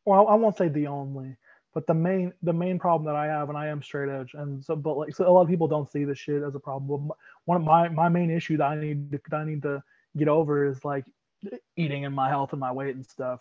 [0.04, 1.36] Well, I won't say the only,
[1.74, 4.64] but the main the main problem that I have, and I am straight edge, and
[4.64, 7.10] so but like so a lot of people don't see this shit as a problem.
[7.44, 9.82] One of my my main issue that I need to, that I need to
[10.16, 11.04] get over is like
[11.76, 13.40] eating and my health and my weight and stuff.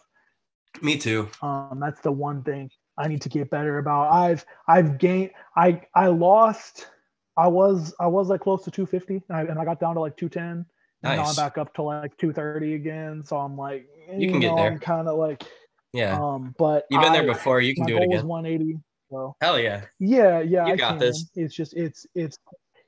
[0.82, 1.30] Me too.
[1.42, 4.12] Um, that's the one thing I need to get better about.
[4.12, 6.88] I've I've gained I I lost
[7.36, 10.02] I was I was like close to 250 and I, and I got down to
[10.02, 10.66] like 210
[11.02, 11.12] nice.
[11.18, 13.24] and now I'm back up to like 230 again.
[13.26, 14.72] So I'm like you, you can know, get there.
[14.72, 15.44] I'm kind of like
[15.94, 16.20] yeah.
[16.20, 17.62] Um, but you've been I, there before.
[17.62, 18.28] You can do it again.
[18.28, 18.80] 180.
[19.10, 19.86] So hell yeah.
[20.00, 20.68] Yeah, yeah.
[20.68, 21.00] You I got can.
[21.00, 21.30] this.
[21.36, 22.38] It's just it's it's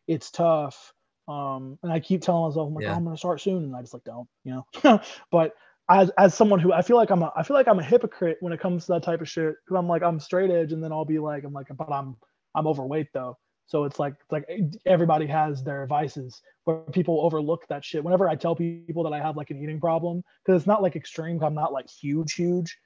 [0.08, 0.94] it's tough.
[1.28, 2.94] Um, and I keep telling myself, I'm like, yeah.
[2.94, 5.02] oh, I'm gonna start soon, and I just like don't, you know.
[5.32, 5.54] but
[5.90, 8.38] as as someone who I feel like I'm a I feel like I'm a hypocrite
[8.40, 10.84] when it comes to that type of shit because I'm like I'm straight edge and
[10.84, 12.16] then I'll be like I'm like but I'm
[12.56, 14.46] I'm overweight though so it's like it's like
[14.86, 19.20] everybody has their vices but people overlook that shit whenever I tell people that I
[19.20, 22.78] have like an eating problem because it's not like extreme I'm not like huge huge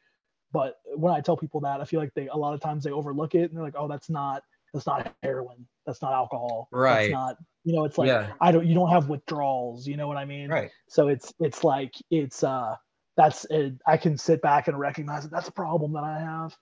[0.55, 2.91] but when I tell people that I feel like they a lot of times they
[2.91, 4.41] overlook it and they're like oh that's not
[4.73, 8.31] that's not heroin that's not alcohol right that's not you know it's like yeah.
[8.39, 11.63] I don't you don't have withdrawals you know what I mean right so it's it's
[11.63, 12.75] like it's uh
[13.17, 13.75] that's it.
[13.85, 16.55] I can sit back and recognize that that's a problem that I have.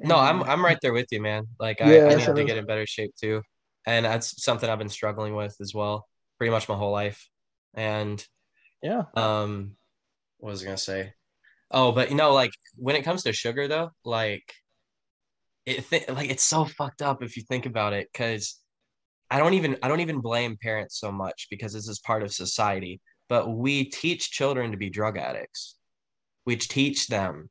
[0.00, 1.46] And, no, I'm I'm right there with you, man.
[1.58, 3.42] Like I, yeah, I need so to get in better shape too,
[3.86, 6.06] and that's something I've been struggling with as well,
[6.38, 7.28] pretty much my whole life.
[7.74, 8.24] And
[8.82, 9.76] yeah, um,
[10.38, 11.14] what was I gonna say?
[11.70, 14.54] Oh, but you know, like when it comes to sugar, though, like
[15.66, 18.58] it th- like it's so fucked up if you think about it, because
[19.30, 22.32] I don't even I don't even blame parents so much because this is part of
[22.32, 23.00] society.
[23.28, 25.76] But we teach children to be drug addicts
[26.46, 27.50] We teach them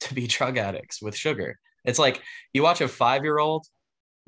[0.00, 1.58] to be drug addicts with sugar.
[1.84, 2.22] It's like
[2.54, 3.66] you watch a five year old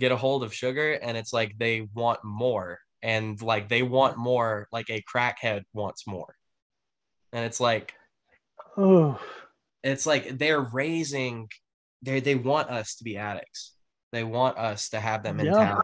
[0.01, 4.19] get a hold of sugar and it's like they want more and like they want
[4.19, 6.35] more like a crackhead wants more.
[7.33, 7.95] And it's like,
[8.77, 9.19] oh,
[9.83, 11.49] it's like they're raising,
[12.03, 13.75] they they want us to be addicts.
[14.13, 15.73] They want us to have that mentality.
[15.73, 15.81] Yeah.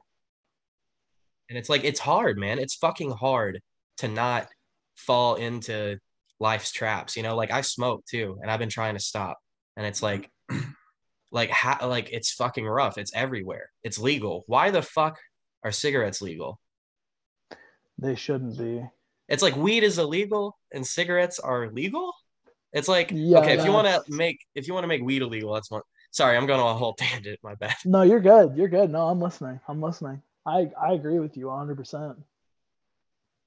[1.50, 2.58] And it's like, it's hard, man.
[2.58, 3.60] It's fucking hard
[3.98, 4.48] to not
[4.96, 5.98] fall into
[6.40, 7.36] life's traps you know?
[7.36, 9.38] Like i smoke too and i've been trying to stop.
[9.76, 10.28] And it's like
[11.32, 12.98] like ha- like it's fucking rough.
[12.98, 13.70] It's everywhere.
[13.82, 14.44] It's legal.
[14.46, 15.18] Why the fuck
[15.64, 16.60] are cigarettes legal?
[17.98, 18.84] They shouldn't be.
[19.28, 22.12] It's like weed is illegal and cigarettes are legal
[22.72, 25.22] it's like yeah, okay if you want to make if you want to make weed
[25.22, 27.74] illegal that's one sorry i'm going on a whole tangent my bad.
[27.84, 28.90] No you're good you're good.
[28.90, 30.22] No i'm listening i'm listening.
[30.44, 32.16] I i agree with you 100%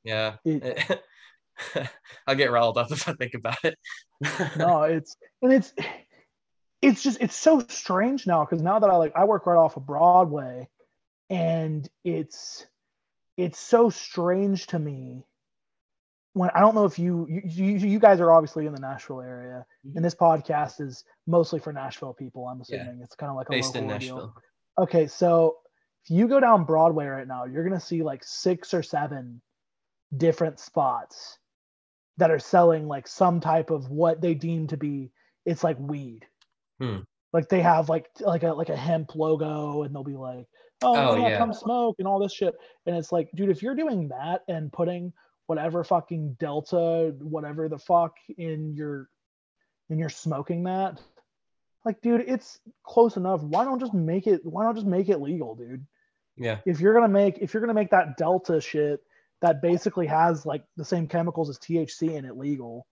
[0.05, 0.35] yeah.
[0.45, 1.01] It,
[2.27, 3.77] I'll get riled up if I think about it.
[4.55, 5.73] no, it's and it's
[6.81, 9.75] it's just it's so strange now because now that I like I work right off
[9.75, 10.69] of Broadway,
[11.29, 12.65] and it's
[13.35, 15.25] it's so strange to me
[16.35, 19.65] when I don't know if you you you guys are obviously in the Nashville area,
[19.87, 19.95] mm-hmm.
[19.95, 22.45] and this podcast is mostly for Nashville people.
[22.47, 23.03] I'm assuming yeah.
[23.05, 24.17] it's kind of like a based in Nashville.
[24.17, 24.33] Deal.
[24.77, 25.55] Okay, so
[26.03, 29.41] if you go down Broadway right now, you're gonna see like six or seven
[30.15, 31.39] different spots
[32.17, 35.11] that are selling like some type of what they deem to be
[35.45, 36.25] it's like weed.
[36.81, 36.99] Hmm.
[37.31, 40.47] Like they have like like a like a hemp logo and they'll be like,
[40.83, 42.53] oh, oh yeah, come smoke and all this shit.
[42.85, 45.13] And it's like, dude, if you're doing that and putting
[45.47, 49.09] whatever fucking delta, whatever the fuck in your
[49.89, 50.99] and you're smoking that,
[51.85, 53.41] like, dude, it's close enough.
[53.43, 54.41] Why don't just make it?
[54.43, 55.85] Why don't just make it legal, dude?
[56.35, 56.57] Yeah.
[56.65, 59.01] If you're gonna make if you're gonna make that delta shit
[59.41, 62.87] that basically has like the same chemicals as THC in it legal,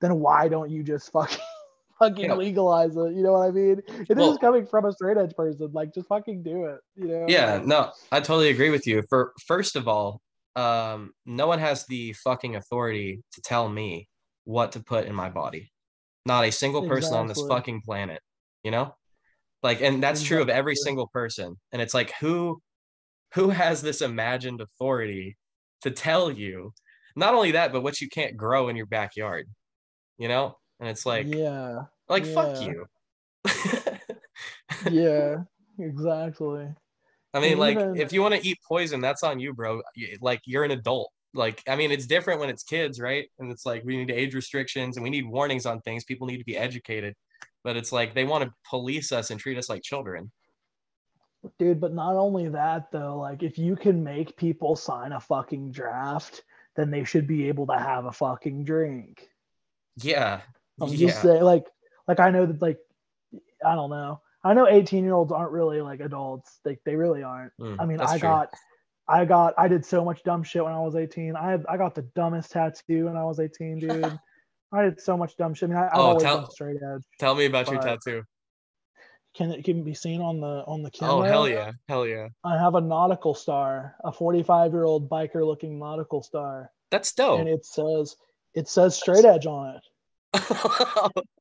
[0.00, 1.38] then why don't you just fucking
[2.00, 3.14] fucking legalize it?
[3.14, 3.82] You know what I mean?
[3.86, 6.80] If this well, is coming from a straight edge person, like just fucking do it.
[6.96, 7.26] You know?
[7.28, 9.04] Yeah, no, I totally agree with you.
[9.08, 10.20] For first of all,
[10.56, 14.08] um, no one has the fucking authority to tell me
[14.44, 15.72] what to put in my body.
[16.26, 17.18] Not a single person exactly.
[17.18, 18.20] on this fucking planet,
[18.62, 18.94] you know?
[19.62, 20.36] Like, and that's exactly.
[20.36, 21.56] true of every single person.
[21.72, 22.60] And it's like, who
[23.34, 25.36] who has this imagined authority
[25.82, 26.72] to tell you
[27.14, 29.46] not only that, but what you can't grow in your backyard,
[30.18, 30.56] you know?
[30.80, 32.34] And it's like, yeah, like yeah.
[32.34, 32.86] fuck you.
[34.90, 35.36] yeah,
[35.78, 36.68] exactly.
[37.32, 39.82] I mean, like, if you want to eat poison, that's on you, bro.
[40.20, 41.12] Like, you're an adult.
[41.32, 43.30] Like, I mean, it's different when it's kids, right?
[43.38, 46.02] And it's like we need age restrictions and we need warnings on things.
[46.04, 47.14] People need to be educated,
[47.62, 50.32] but it's like they want to police us and treat us like children.
[51.58, 55.70] Dude, but not only that though, like if you can make people sign a fucking
[55.70, 56.42] draft,
[56.76, 59.28] then they should be able to have a fucking drink.
[59.96, 60.40] Yeah.
[60.80, 61.06] I'm yeah.
[61.06, 61.66] just saying, like,
[62.08, 62.78] like I know that, like,
[63.64, 64.20] I don't know.
[64.42, 66.60] I know 18 year olds aren't really like adults.
[66.64, 67.52] They they really aren't.
[67.60, 68.20] Mm, I mean, I true.
[68.20, 68.48] got,
[69.06, 71.36] I got, I did so much dumb shit when I was 18.
[71.36, 74.18] I had, I got the dumbest tattoo when I was 18, dude.
[74.72, 75.68] I did so much dumb shit.
[75.68, 77.02] I mean, I, have oh, always tell, been straight edge.
[77.18, 78.22] Tell me about your tattoo.
[79.36, 81.14] Can it can be seen on the on the oh, camera?
[81.14, 82.28] Oh hell yeah, hell yeah!
[82.42, 86.72] I have a nautical star, a 45 year old biker looking nautical star.
[86.90, 87.38] That's dope.
[87.38, 88.16] And it says
[88.54, 91.12] it says straight edge on it.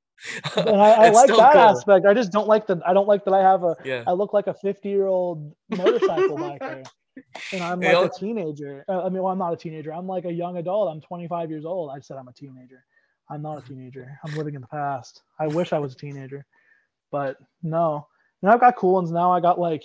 [0.55, 1.61] and I, I like that cool.
[1.61, 2.05] aspect.
[2.05, 4.03] I just don't like the I don't like that I have a yeah.
[4.07, 6.85] I look like a 50 year old motorcycle biker.
[7.51, 8.85] And I'm like a teenager.
[8.87, 9.93] Uh, I mean, well, I'm not a teenager.
[9.93, 10.89] I'm like a young adult.
[10.89, 11.91] I'm 25 years old.
[11.93, 12.85] I said I'm a teenager.
[13.29, 14.17] I'm not a teenager.
[14.25, 15.21] I'm living in the past.
[15.39, 16.45] I wish I was a teenager.
[17.11, 18.07] But no,
[18.41, 19.11] now I've got cool ones.
[19.11, 19.83] Now I got like,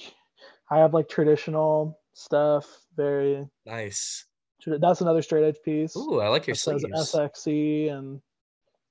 [0.71, 2.67] I have like traditional stuff.
[2.97, 4.27] Very nice.
[4.67, 5.97] That's another straight edge piece.
[5.97, 6.85] Ooh, I like your sleeves.
[6.85, 8.21] SXC and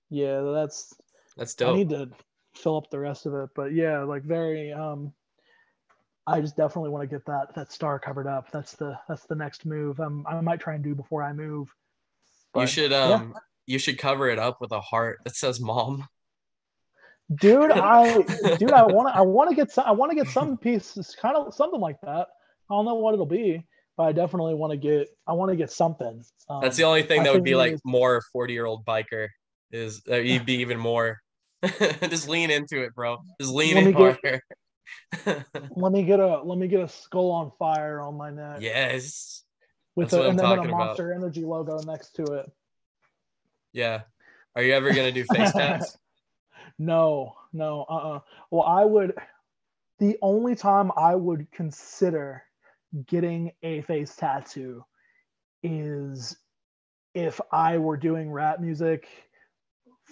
[0.09, 0.93] yeah, that's
[1.37, 1.73] that's dope.
[1.73, 2.09] I need to
[2.55, 4.71] fill up the rest of it, but yeah, like very.
[4.73, 5.13] um
[6.25, 8.49] I just definitely want to get that that star covered up.
[8.51, 9.99] That's the that's the next move.
[9.99, 11.73] Um, I might try and do before I move.
[12.53, 13.39] But, you should um yeah.
[13.65, 16.07] you should cover it up with a heart that says mom
[17.35, 18.21] dude i
[18.57, 21.15] dude i want to i want to get some i want to get some pieces
[21.19, 22.27] kind of something like that
[22.69, 23.65] i don't know what it'll be
[23.97, 27.03] but i definitely want to get i want to get something um, that's the only
[27.03, 29.29] thing that would be like more 40 year old biker
[29.73, 31.21] is uh, you'd be even more.
[32.09, 33.17] Just lean into it bro.
[33.39, 34.41] Just lean in harder.
[35.71, 38.59] Let me get a let me get a skull on fire on my neck.
[38.61, 39.43] Yes.
[39.95, 41.23] With a, and then a monster about.
[41.23, 42.51] energy logo next to it.
[43.71, 44.01] Yeah.
[44.55, 45.97] Are you ever gonna do face tats?
[46.77, 48.15] No, no, uh uh-uh.
[48.15, 48.19] uh
[48.51, 49.13] Well, I would,
[49.99, 52.43] the only time I would consider
[53.07, 54.83] getting a face tattoo
[55.61, 56.35] is
[57.13, 59.07] if I were doing rap music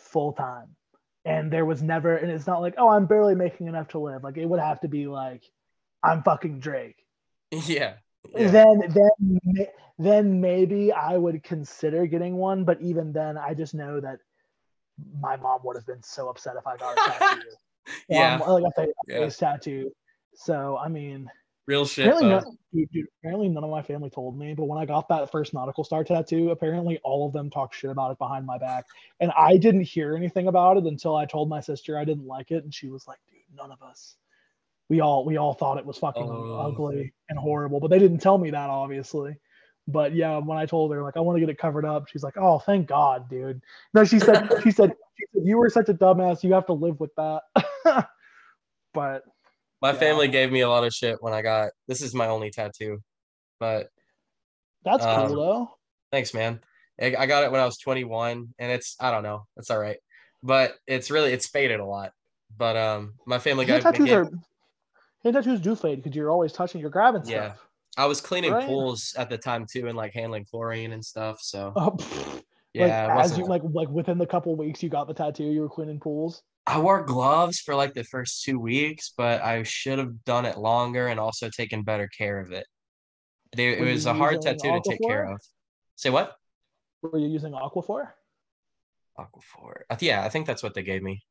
[0.02, 0.76] full time.
[1.24, 4.24] And there was never, and it's not like, oh, I'm barely making enough to live.
[4.24, 5.44] Like it would have to be like,
[6.04, 6.98] I'm fucking Drake.
[7.52, 7.96] Yeah.
[8.34, 8.50] yeah.
[8.50, 9.68] Then, then,
[10.00, 12.64] then maybe I would consider getting one.
[12.64, 14.20] But even then, I just know that
[15.20, 17.42] my mom would have been so upset if I got a tattoo.
[18.10, 19.30] yeah, um, like a face yeah.
[19.30, 19.92] tattoo.
[20.36, 21.30] So I mean,
[21.72, 22.08] real shit.
[22.08, 25.08] Apparently none, dude, dude, apparently, none of my family told me, but when I got
[25.10, 28.58] that first nautical star tattoo, apparently all of them talked shit about it behind my
[28.58, 28.86] back,
[29.20, 32.52] and I didn't hear anything about it until I told my sister I didn't like
[32.52, 34.18] it, and she was like, "Dude, none of us."
[34.90, 36.68] We all we all thought it was fucking oh.
[36.68, 39.36] ugly and horrible, but they didn't tell me that obviously.
[39.88, 42.24] But yeah, when I told her like I want to get it covered up, she's
[42.24, 43.62] like, "Oh, thank God, dude."
[43.94, 46.44] No, she said she said she said you were such a dumbass.
[46.44, 47.44] You have to live with that.
[48.94, 49.24] but
[49.82, 50.00] my yeah.
[50.00, 53.00] family gave me a lot of shit when I got this is my only tattoo,
[53.60, 53.88] but
[54.84, 55.72] that's um, cool though.
[56.12, 56.60] Thanks, man.
[57.02, 59.98] I got it when I was 21, and it's I don't know, it's all right,
[60.44, 62.12] but it's really it's faded a lot.
[62.56, 64.30] But um, my family got tattoos gave, are
[65.24, 67.54] hand tattoos do fade because you're always touching, you're grabbing yeah.
[67.98, 68.66] I was cleaning right.
[68.66, 71.40] pools at the time too, and like handling chlorine and stuff.
[71.42, 71.98] So oh,
[72.74, 75.62] yeah, like, as you like like within the couple weeks you got the tattoo, you
[75.62, 76.44] were cleaning pools.
[76.68, 80.58] I wore gloves for like the first two weeks, but I should have done it
[80.58, 82.66] longer and also taken better care of it.
[83.56, 85.42] They, it was a hard tattoo to take care of.
[85.96, 86.36] Say what?
[87.02, 88.10] Were you using Aquaphor?
[89.20, 89.82] Aquaphor.
[90.00, 91.22] Yeah, I think that's what they gave me.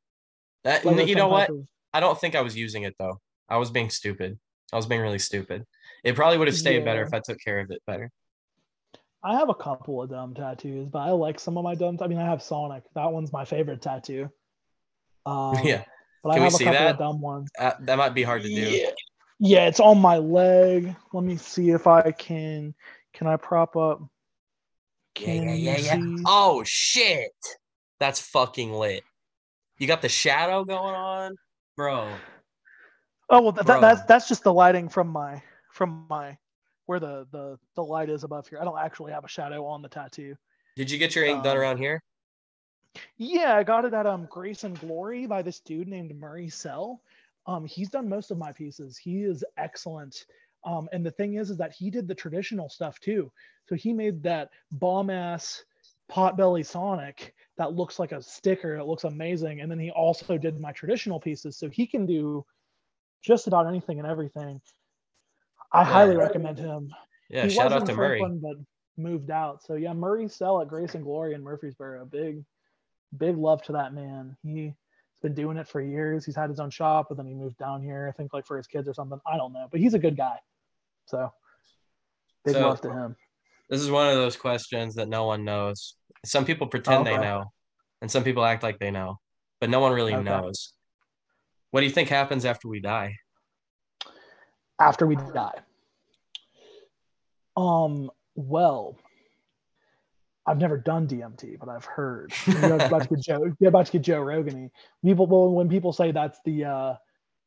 [0.64, 1.48] That, you know what?
[1.48, 1.66] Of...
[1.94, 3.20] I don't think I was using it though.
[3.48, 4.38] I was being stupid.
[4.72, 5.64] I was being really stupid.
[6.04, 6.84] It probably would have stayed yeah.
[6.84, 8.10] better if I took care of it better.
[9.22, 11.98] I have a couple of dumb tattoos, but I like some of my dumb.
[12.00, 12.84] I mean, I have Sonic.
[12.94, 14.30] That one's my favorite tattoo.
[15.30, 15.84] Um, yeah.
[16.22, 16.90] But Can I have a couple that?
[16.90, 17.50] of dumb ones.
[17.58, 18.54] Uh, that might be hard to do.
[18.54, 18.90] Yeah.
[19.38, 20.94] yeah, it's on my leg.
[21.12, 22.74] Let me see if I can.
[23.14, 24.02] Can I prop up?
[25.14, 26.16] Can yeah, yeah, yeah, yeah.
[26.26, 27.32] Oh shit!
[27.98, 29.02] That's fucking lit.
[29.78, 31.36] You got the shadow going on,
[31.76, 32.08] bro.
[33.28, 36.36] Oh well, that, that's that's just the lighting from my from my
[36.86, 38.58] where the the the light is above here.
[38.60, 40.36] I don't actually have a shadow on the tattoo.
[40.76, 42.02] Did you get your ink um, done around here?
[43.16, 47.00] Yeah, I got it at um Grace and Glory by this dude named Murray Sell.
[47.46, 48.98] Um, he's done most of my pieces.
[48.98, 50.26] He is excellent.
[50.64, 53.32] Um, and the thing is, is that he did the traditional stuff too.
[53.68, 55.64] So he made that bomb ass
[56.10, 58.76] potbelly Sonic that looks like a sticker.
[58.76, 59.60] It looks amazing.
[59.60, 61.56] And then he also did my traditional pieces.
[61.56, 62.44] So he can do
[63.22, 64.60] just about anything and everything.
[65.72, 65.84] I yeah.
[65.84, 66.90] highly recommend him.
[67.28, 68.20] Yeah, he shout out to Murray.
[68.20, 68.56] But
[68.96, 69.62] moved out.
[69.62, 72.04] So yeah, Murray Sell at Grace and Glory in Murfreesboro.
[72.06, 72.44] Big,
[73.16, 74.36] big love to that man.
[74.42, 74.72] He's
[75.22, 76.24] been doing it for years.
[76.24, 78.56] He's had his own shop, but then he moved down here, I think like for
[78.56, 79.18] his kids or something.
[79.26, 79.68] I don't know.
[79.70, 80.36] But he's a good guy.
[81.06, 81.30] So
[82.44, 83.16] big so, love to him.
[83.68, 85.96] This is one of those questions that no one knows.
[86.24, 87.16] Some people pretend okay.
[87.16, 87.44] they know,
[88.02, 89.18] and some people act like they know,
[89.60, 90.24] but no one really okay.
[90.24, 90.72] knows.
[91.70, 93.14] What do you think happens after we die?
[94.80, 95.60] After we die.
[97.56, 98.96] Um, well,
[100.50, 102.32] I've never done DMT, but I've heard.
[102.46, 103.54] You're about to get Joe.
[103.60, 104.70] You're about to get Joe Rogan.
[105.04, 106.94] People, when people say that's the uh,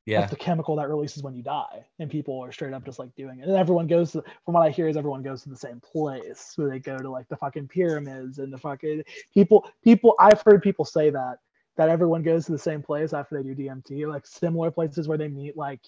[0.05, 0.21] yeah.
[0.21, 3.13] that's the chemical that releases when you die, and people are straight up just like
[3.15, 3.47] doing it.
[3.49, 6.53] And everyone goes to, from what I hear, is everyone goes to the same place
[6.55, 9.69] where they go to like the fucking pyramids and the fucking people.
[9.83, 11.39] People, I've heard people say that
[11.75, 15.17] that everyone goes to the same place after they do DMT, like similar places where
[15.17, 15.81] they meet like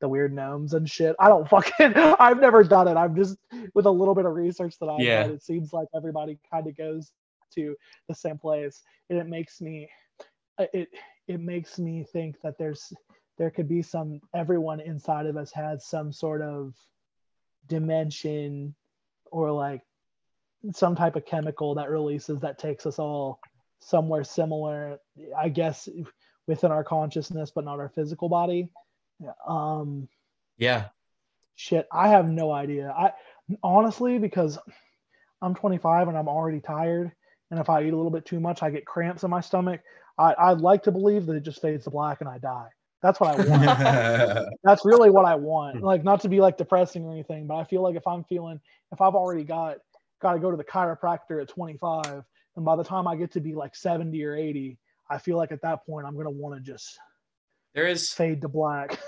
[0.00, 1.16] the weird gnomes and shit.
[1.18, 2.96] I don't fucking I've never done it.
[2.96, 3.36] I'm just
[3.74, 5.24] with a little bit of research that I've yeah.
[5.24, 7.12] it seems like everybody kind of goes
[7.54, 7.76] to
[8.08, 8.82] the same place.
[9.08, 9.88] And it makes me
[10.58, 10.88] uh, it
[11.28, 12.92] it makes me think that there's
[13.38, 16.74] there could be some everyone inside of us has some sort of
[17.68, 18.74] dimension
[19.30, 19.80] or like
[20.72, 23.40] some type of chemical that releases that takes us all
[23.78, 24.98] somewhere similar
[25.38, 25.88] i guess
[26.46, 28.68] within our consciousness but not our physical body
[29.46, 30.08] um,
[30.58, 30.88] yeah.
[31.56, 32.94] Shit, I have no idea.
[32.96, 33.12] I
[33.62, 34.58] honestly because
[35.42, 37.12] I'm 25 and I'm already tired,
[37.50, 39.80] and if I eat a little bit too much, I get cramps in my stomach.
[40.18, 42.68] I, I'd like to believe that it just fades to black and I die.
[43.02, 44.48] That's what I want.
[44.62, 45.82] That's really what I want.
[45.82, 48.60] Like not to be like depressing or anything, but I feel like if I'm feeling
[48.92, 49.78] if I've already got
[50.20, 52.24] got to go to the chiropractor at 25,
[52.56, 55.52] and by the time I get to be like 70 or 80, I feel like
[55.52, 56.98] at that point I'm gonna want to just
[57.74, 58.98] there is fade to black.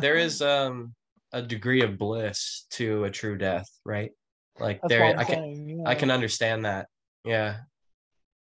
[0.00, 0.94] there is um
[1.32, 4.10] a degree of bliss to a true death, right?
[4.58, 5.84] Like that's there, I can yeah.
[5.86, 6.88] I can understand that.
[7.24, 7.56] Yeah,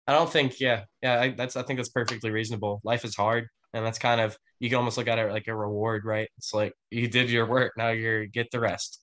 [0.07, 2.81] I don't think yeah yeah I, that's I think that's perfectly reasonable.
[2.85, 5.55] Life is hard, and that's kind of you can almost look at it like a
[5.55, 6.29] reward, right?
[6.39, 9.03] It's like you did your work, now you're get the rest.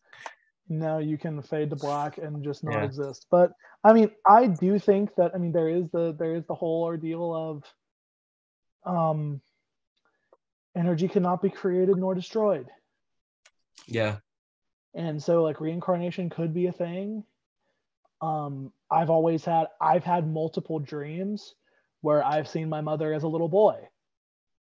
[0.68, 2.84] Now you can fade to black and just not yeah.
[2.84, 3.26] exist.
[3.30, 3.52] But
[3.84, 6.84] I mean, I do think that I mean there is the there is the whole
[6.84, 7.64] ordeal of
[8.86, 9.42] um
[10.80, 12.68] energy cannot be created nor destroyed.
[13.86, 14.18] Yeah.
[14.96, 17.24] And so like reincarnation could be a thing.
[18.22, 21.54] Um I've always had I've had multiple dreams
[22.02, 23.78] where I've seen my mother as a little boy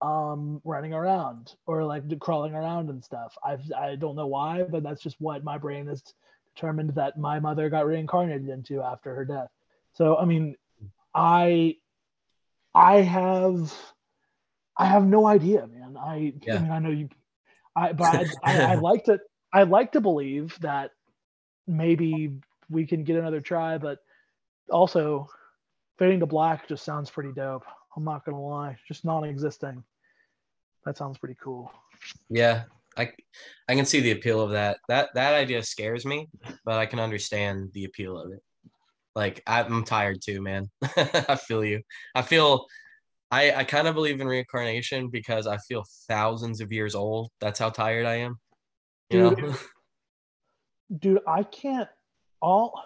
[0.02, 3.36] um running around or like crawling around and stuff.
[3.44, 6.02] I've I don't know why, but that's just what my brain has
[6.54, 9.48] determined that my mother got reincarnated into after her death.
[9.94, 10.56] So I mean
[11.14, 11.76] I
[12.74, 13.72] I have
[14.76, 15.96] I have no idea, man.
[15.96, 16.56] I, yeah.
[16.56, 17.08] I mean, I know you,
[17.76, 19.20] I, but I, I, I like to,
[19.52, 20.90] I like to believe that
[21.66, 22.32] maybe
[22.68, 23.98] we can get another try, but
[24.70, 25.28] also
[25.98, 27.64] fading to black just sounds pretty dope.
[27.96, 29.84] I'm not gonna lie, just non-existing.
[30.84, 31.70] That sounds pretty cool.
[32.28, 32.64] Yeah,
[32.96, 33.12] I,
[33.68, 34.78] I can see the appeal of that.
[34.88, 36.28] That that idea scares me,
[36.64, 38.42] but I can understand the appeal of it.
[39.14, 40.70] Like I'm tired too, man.
[40.82, 41.82] I feel you.
[42.14, 42.66] I feel
[43.30, 47.30] I, I kind of believe in reincarnation because I feel thousands of years old.
[47.40, 48.38] That's how tired I am.
[49.10, 49.56] You dude, know?
[50.98, 51.88] dude, I can't
[52.40, 52.80] all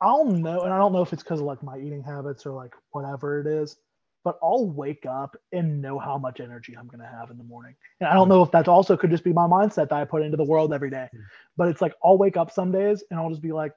[0.00, 2.52] I'll know, and I don't know if it's because of like my eating habits or
[2.52, 3.76] like whatever it is,
[4.24, 7.74] but I'll wake up and know how much energy I'm gonna have in the morning.
[8.00, 10.22] And I don't know if that also could just be my mindset that I put
[10.22, 11.08] into the world every day.
[11.10, 11.20] Hmm.
[11.56, 13.72] But it's like I'll wake up some days and I'll just be like,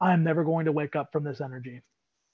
[0.00, 1.80] I'm never going to wake up from this energy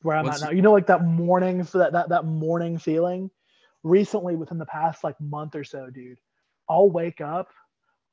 [0.03, 0.53] where I'm What's, at now.
[0.53, 3.31] You know, like that morning for that, that that morning feeling.
[3.85, 6.19] Recently, within the past like month or so, dude,
[6.69, 7.49] I'll wake up.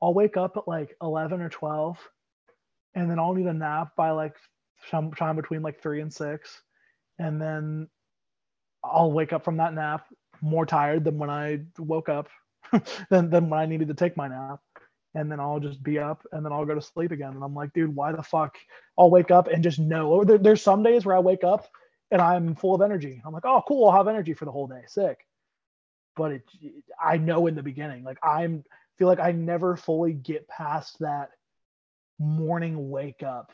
[0.02, 1.98] I'll wake up at like eleven or twelve,
[2.94, 4.36] and then I'll need a nap by like
[4.90, 6.62] some time between like three and six,
[7.18, 7.88] and then
[8.84, 10.06] I'll wake up from that nap
[10.40, 12.28] more tired than when I woke up,
[13.10, 14.60] than than when I needed to take my nap
[15.16, 17.32] and then I'll just be up and then I'll go to sleep again.
[17.32, 18.54] And I'm like, dude, why the fuck?
[18.98, 20.10] I'll wake up and just know.
[20.10, 21.66] Or there, there's some days where I wake up
[22.10, 23.22] and I'm full of energy.
[23.24, 24.82] I'm like, oh, cool, I'll have energy for the whole day.
[24.86, 25.26] Sick.
[26.16, 26.42] But it,
[27.02, 28.62] I know in the beginning, like I'm
[28.98, 31.30] feel like I never fully get past that
[32.18, 33.52] morning wake up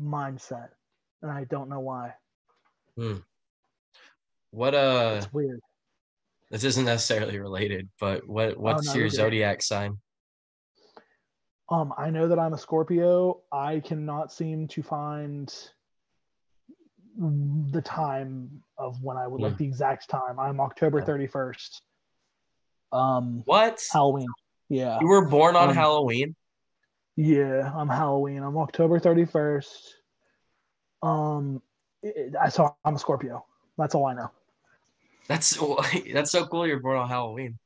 [0.00, 0.68] mindset,
[1.22, 2.14] and I don't know why.
[2.96, 3.16] Hmm.
[4.50, 5.14] What uh?
[5.18, 5.60] It's weird.
[6.50, 9.98] This isn't necessarily related, but what oh, what's oh, no, your zodiac sign?
[11.68, 13.40] Um, I know that I'm a Scorpio.
[13.50, 15.52] I cannot seem to find
[17.18, 19.58] the time of when I would like hmm.
[19.58, 20.38] the exact time.
[20.38, 21.80] I'm October 31st.
[22.92, 23.82] Um what?
[23.90, 24.28] Halloween.
[24.68, 24.98] Yeah.
[25.00, 26.36] You were born on um, Halloween?
[27.16, 28.42] Yeah, I'm Halloween.
[28.42, 29.66] I'm October 31st.
[31.02, 31.62] Um
[32.38, 33.44] I saw I'm a Scorpio.
[33.78, 34.30] That's all I know.
[35.26, 35.58] That's
[36.12, 37.58] that's so cool you're born on Halloween.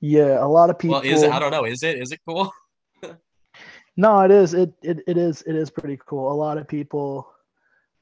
[0.00, 1.64] Yeah, a lot of people Well, is it I don't know.
[1.64, 2.52] Is it is it cool?
[3.96, 4.54] no, it is.
[4.54, 6.32] It, it it is it is pretty cool.
[6.32, 7.28] A lot of people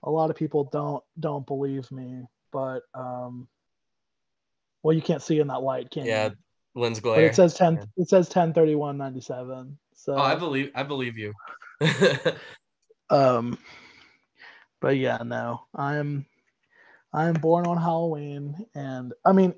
[0.02, 3.48] a lot of people don't don't believe me, but um,
[4.82, 6.30] well, you can't see in that light, can yeah, you?
[6.30, 7.16] Yeah, lens glare.
[7.16, 7.78] But it says ten.
[7.96, 9.78] It says ten thirty one ninety seven.
[9.94, 11.32] So oh, I believe I believe you.
[13.10, 13.58] um,
[14.80, 16.26] but yeah, no, I'm
[17.12, 19.54] I'm born on Halloween, and I mean,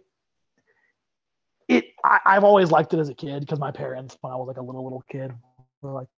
[1.68, 1.84] it.
[2.04, 4.58] I, I've always liked it as a kid because my parents, when I was like
[4.58, 5.32] a little little kid,
[5.80, 6.08] were like,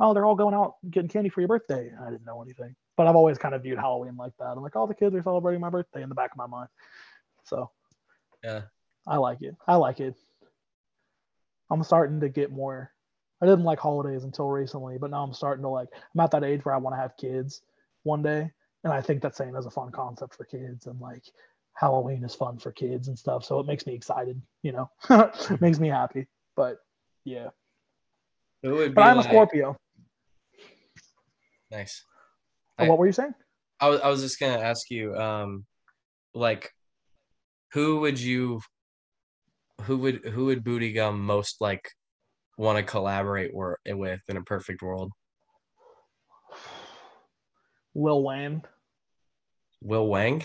[0.00, 3.06] "Oh, they're all going out getting candy for your birthday." I didn't know anything but
[3.06, 4.48] I've always kind of viewed Halloween like that.
[4.48, 6.68] I'm like, all the kids are celebrating my birthday in the back of my mind.
[7.44, 7.70] So,
[8.42, 8.62] yeah,
[9.06, 9.54] I like it.
[9.68, 10.16] I like it.
[11.70, 12.90] I'm starting to get more.
[13.40, 15.88] I didn't like holidays until recently, but now I'm starting to like.
[16.12, 17.62] I'm at that age where I want to have kids
[18.02, 18.50] one day,
[18.82, 21.22] and I think that same is a fun concept for kids, and like
[21.74, 23.44] Halloween is fun for kids and stuff.
[23.44, 24.42] So it makes me excited.
[24.62, 26.26] You know, it makes me happy.
[26.56, 26.78] But
[27.24, 27.50] yeah.
[28.88, 29.26] but I'm like...
[29.26, 29.76] a Scorpio.
[31.70, 32.04] Nice.
[32.78, 33.34] I, what were you saying?
[33.80, 35.64] I was I was just gonna ask you, um,
[36.34, 36.72] like,
[37.72, 38.60] who would you,
[39.82, 41.88] who would who would Booty Gum most like
[42.56, 45.12] want to collaborate with in a perfect world?
[47.94, 48.62] Lil Wayne.
[49.82, 50.44] Will Wang.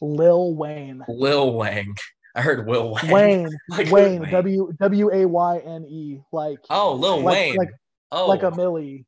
[0.00, 1.04] Lil Wayne.
[1.08, 1.94] Lil Wang.
[2.34, 3.10] I heard Will Wayne.
[3.10, 3.50] Wayne.
[3.68, 4.30] like Wayne.
[4.30, 6.20] W W A Y N E.
[6.32, 6.58] Like.
[6.70, 7.56] Oh, Lil like, Wayne.
[7.56, 7.70] Like,
[8.12, 8.26] oh.
[8.26, 9.06] like a Millie.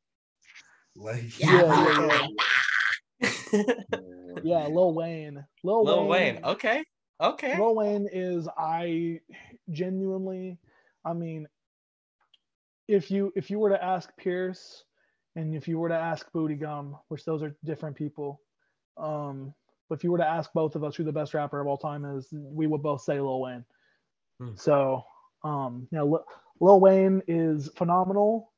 [0.99, 2.27] Like, yeah, yeah,
[3.21, 3.63] yeah.
[4.43, 5.45] yeah, Lil Wayne.
[5.63, 6.35] Lil, Lil Wayne.
[6.35, 6.45] Wayne.
[6.45, 6.83] Okay.
[7.21, 7.57] Okay.
[7.57, 9.21] Lil Wayne is I
[9.69, 10.59] genuinely,
[11.05, 11.47] I mean,
[12.89, 14.83] if you if you were to ask Pierce
[15.35, 18.41] and if you were to ask Booty Gum, which those are different people,
[18.97, 19.53] um,
[19.87, 21.77] but if you were to ask both of us who the best rapper of all
[21.77, 23.65] time is, we would both say Lil Wayne.
[24.39, 24.55] Hmm.
[24.55, 25.03] So,
[25.45, 26.25] um, you know,
[26.59, 28.51] Lil Wayne is phenomenal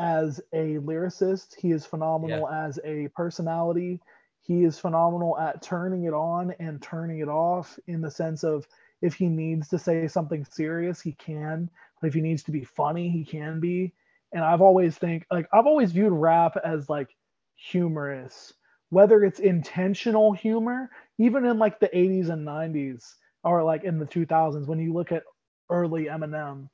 [0.00, 1.54] as a lyricist.
[1.56, 2.66] He is phenomenal yeah.
[2.66, 4.00] as a personality.
[4.40, 8.66] He is phenomenal at turning it on and turning it off in the sense of
[9.02, 11.68] if he needs to say something serious, he can.
[12.00, 13.92] But if he needs to be funny, he can be.
[14.32, 17.14] And I've always think like I've always viewed rap as like
[17.56, 18.54] humorous,
[18.88, 23.04] whether it's intentional humor, even in like the 80s and 90s
[23.44, 25.24] or like in the 2000s when you look at
[25.68, 26.68] early Eminem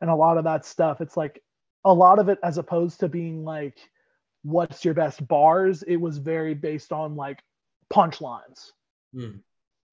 [0.00, 1.40] and a lot of that stuff, it's like
[1.84, 3.78] a lot of it as opposed to being like
[4.42, 5.82] what's your best bars?
[5.82, 7.42] It was very based on like
[7.92, 8.72] punchlines.
[9.14, 9.40] Mm.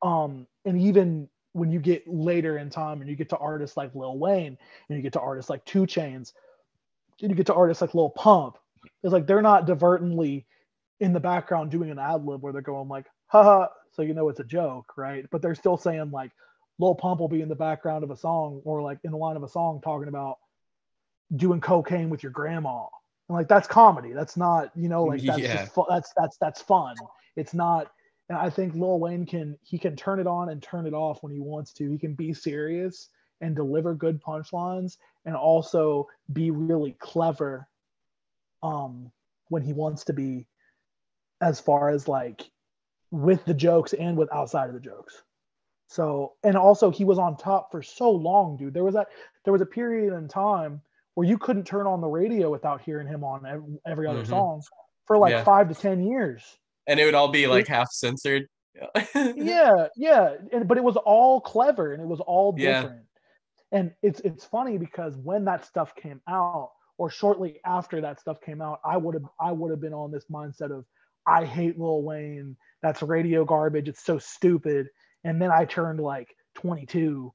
[0.02, 3.94] um and even when you get later in time and you get to artists like
[3.94, 4.58] lil wayne
[4.90, 6.34] and you get to artists like 2 Chainz
[7.22, 8.58] and you get to artists like lil pump
[9.04, 10.48] it's like they're not divertently
[11.00, 14.30] in the background doing an ad lib where they're going like haha so you know
[14.30, 15.26] it's a joke right?
[15.30, 16.32] But they're still saying like
[16.80, 19.36] lil pump will be in the background of a song or like in the line
[19.36, 20.38] of a song talking about
[21.36, 22.86] doing cocaine with your grandma.
[23.30, 24.14] And like that's comedy.
[24.14, 25.58] That's not, you know, like that's yeah.
[25.58, 26.96] just fu- that's that's that's fun.
[27.36, 27.92] It's not
[28.32, 31.22] and I think Lil Wayne can he can turn it on and turn it off
[31.22, 31.90] when he wants to.
[31.90, 33.10] He can be serious
[33.42, 37.68] and deliver good punchlines and also be really clever
[38.64, 39.12] um
[39.50, 40.48] when he wants to be
[41.42, 42.50] as far as like
[43.10, 45.24] with the jokes and with outside of the jokes.
[45.88, 48.74] So and also he was on top for so long, dude.
[48.74, 49.10] There was that
[49.44, 50.82] there was a period in time
[51.22, 53.46] where you couldn't turn on the radio without hearing him on
[53.86, 54.28] every, other mm-hmm.
[54.28, 54.60] song
[55.06, 55.44] for like yeah.
[55.44, 56.42] five to ten years.
[56.88, 58.48] And it would all be like half censored.
[59.36, 63.04] yeah, yeah, and, but it was all clever and it was all different.
[63.72, 63.78] Yeah.
[63.78, 68.42] And it's it's funny because when that stuff came out, or shortly after that stuff
[68.42, 70.86] came out, I would have I would have been on this mindset of
[71.28, 72.58] I hate Lil Wayne.
[72.82, 73.88] That's radio garbage.
[73.88, 74.88] It's so stupid.
[75.24, 77.32] And then I turned like 22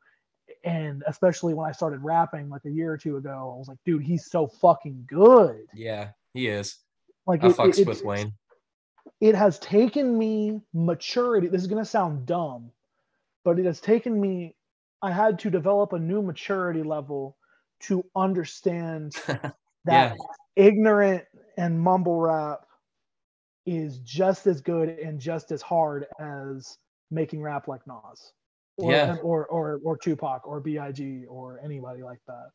[0.66, 3.78] and especially when I started rapping like a year or two ago, I was like,
[3.84, 5.60] dude, he's so fucking good.
[5.72, 6.78] Yeah, he is.
[7.24, 8.32] Like I it, fucks it, with Wayne.
[9.20, 11.46] it has taken me maturity.
[11.46, 12.72] This is going to sound dumb,
[13.44, 14.56] but it has taken me,
[15.00, 17.36] I had to develop a new maturity level
[17.82, 19.54] to understand that
[19.86, 20.14] yeah.
[20.56, 21.24] ignorant
[21.56, 22.66] and mumble rap
[23.66, 26.78] is just as good and just as hard as
[27.12, 28.32] making rap like Nas.
[28.78, 29.16] Or, yeah.
[29.22, 31.24] or, or, or Tupac or B.I.G.
[31.28, 32.50] or anybody like that.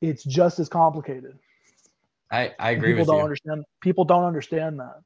[0.00, 1.38] It's just as complicated.
[2.30, 5.00] I, I agree people don't understand people don't understand that.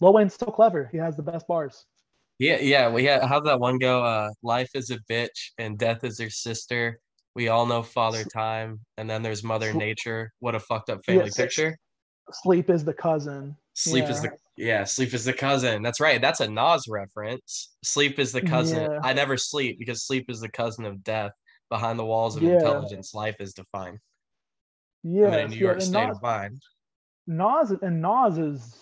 [0.00, 0.88] Lil Wayne's still clever.
[0.90, 1.84] He has the best bars.
[2.38, 2.88] Yeah, yeah.
[2.88, 4.04] We had how's that one go?
[4.04, 6.98] Uh, life is a bitch and death is her sister.
[7.34, 10.32] We all know Father Time, and then there's Mother Nature.
[10.40, 11.36] What a fucked up family yes.
[11.36, 11.78] picture.
[12.30, 13.56] Sleep is the cousin.
[13.74, 14.10] Sleep yeah.
[14.10, 14.84] is the yeah.
[14.84, 15.82] Sleep is the cousin.
[15.82, 16.20] That's right.
[16.20, 17.74] That's a Nas reference.
[17.82, 18.90] Sleep is the cousin.
[18.90, 18.98] Yeah.
[19.02, 21.32] I never sleep because sleep is the cousin of death.
[21.70, 22.56] Behind the walls of yeah.
[22.56, 23.98] intelligence, life is defined.
[25.02, 26.60] Yeah, I'm in a New York state Nas, of mind.
[27.26, 28.76] Nas and Nas is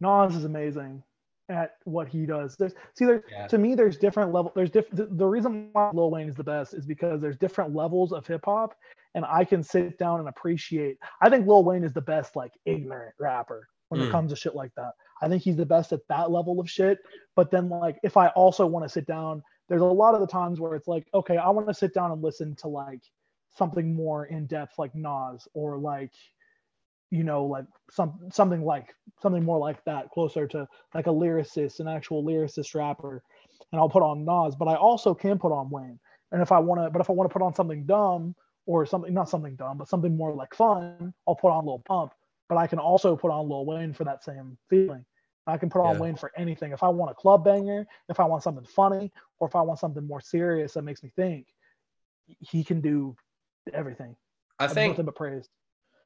[0.00, 1.02] Nas is amazing
[1.48, 2.56] at what he does.
[2.56, 3.48] There's see there yeah.
[3.48, 6.44] to me there's different level there's different the, the, reason why Lil Wayne is the
[6.44, 8.74] best is because there's different levels of hip hop
[9.14, 10.98] and I can sit down and appreciate.
[11.20, 14.08] I think Lil Wayne is the best like ignorant rapper when mm.
[14.08, 14.92] it comes to shit like that.
[15.22, 16.98] I think he's the best at that level of shit.
[17.34, 20.26] But then like if I also want to sit down, there's a lot of the
[20.26, 23.02] times where it's like, okay, I want to sit down and listen to like
[23.56, 26.12] something more in depth like Nas or like
[27.10, 31.80] you know like some something like something more like that closer to like a lyricist
[31.80, 33.22] an actual lyricist rapper
[33.72, 35.98] and I'll put on Nas but I also can put on Wayne
[36.32, 38.34] and if I want to but if I want to put on something dumb
[38.66, 42.12] or something not something dumb but something more like fun I'll put on Lil Pump
[42.48, 45.04] but I can also put on Lil Wayne for that same feeling
[45.48, 46.00] I can put on yeah.
[46.00, 49.48] Wayne for anything if I want a club banger if I want something funny or
[49.48, 51.46] if I want something more serious that makes me think
[52.40, 53.16] he can do
[53.72, 54.16] everything
[54.58, 55.16] I think nothing but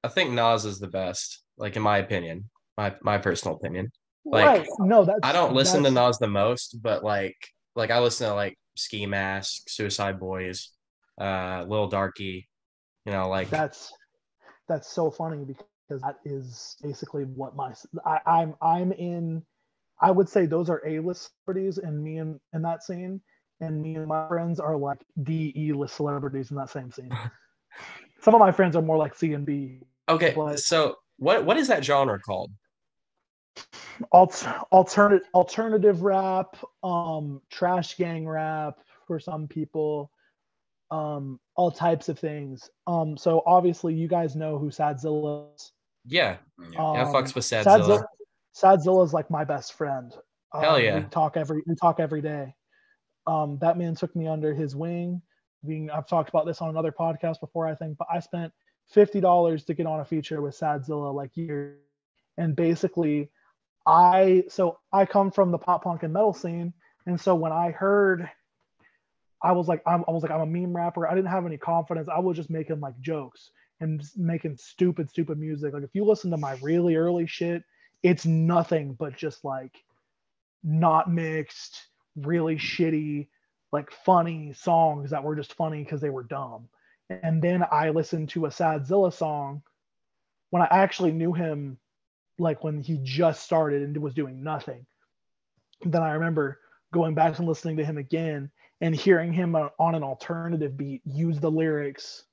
[0.03, 3.91] I think Nas is the best, like in my opinion, my my personal opinion.
[4.25, 4.67] Like, right.
[4.79, 7.37] No, that's I don't listen to Nas the most, but like
[7.77, 10.71] like I listen to like Ski Mask, Suicide Boys,
[11.21, 12.49] uh, Lil Darkie,
[13.05, 13.93] you know, like that's
[14.69, 15.67] that's so funny because
[15.99, 17.73] that is basically what my
[18.05, 19.43] I, I'm I'm in.
[20.01, 23.21] I would say those are A-list celebrities, and me and in that scene,
[23.61, 27.11] and me and my friends are like D E list celebrities in that same scene.
[28.23, 29.81] Some of my friends are more like C and B.
[30.09, 32.51] Okay, but so what what is that genre called?
[34.13, 40.11] Alt, alternative alternative rap, um, trash gang rap for some people,
[40.91, 42.71] um, all types of things.
[42.87, 45.73] Um, so obviously you guys know who Sadzilla is.
[46.07, 47.65] Yeah, um, yeah, fucks with Sadzilla.
[47.65, 48.05] Sadzilla.
[48.55, 50.13] Sadzilla is like my best friend.
[50.53, 52.55] Hell um, yeah, we talk every we talk every day.
[53.27, 55.23] Um, that man took me under his wing
[55.67, 58.53] being I've talked about this on another podcast before, I think, but I spent
[58.89, 61.79] fifty dollars to get on a feature with Sadzilla like years.
[62.39, 63.31] And basically
[63.87, 66.73] I so I come from the pop punk and metal scene.
[67.07, 68.29] And so when I heard
[69.43, 71.07] I was like, I'm, I was like, I'm a meme rapper.
[71.07, 72.09] I didn't have any confidence.
[72.15, 73.51] I was just making like jokes
[73.81, 75.73] and making stupid, stupid music.
[75.73, 77.63] Like if you listen to my really early shit,
[78.03, 79.77] it's nothing but just like
[80.63, 83.29] not mixed, really shitty,
[83.73, 86.69] like funny songs that were just funny because they were dumb.
[87.09, 89.63] And then I listened to a Sadzilla song
[90.51, 91.79] when I actually knew him,
[92.39, 94.87] like when he just started and was doing nothing.
[95.83, 96.61] Then I remember
[96.93, 98.51] going back and listening to him again
[98.81, 102.25] and hearing him uh, on an alternative beat use the lyrics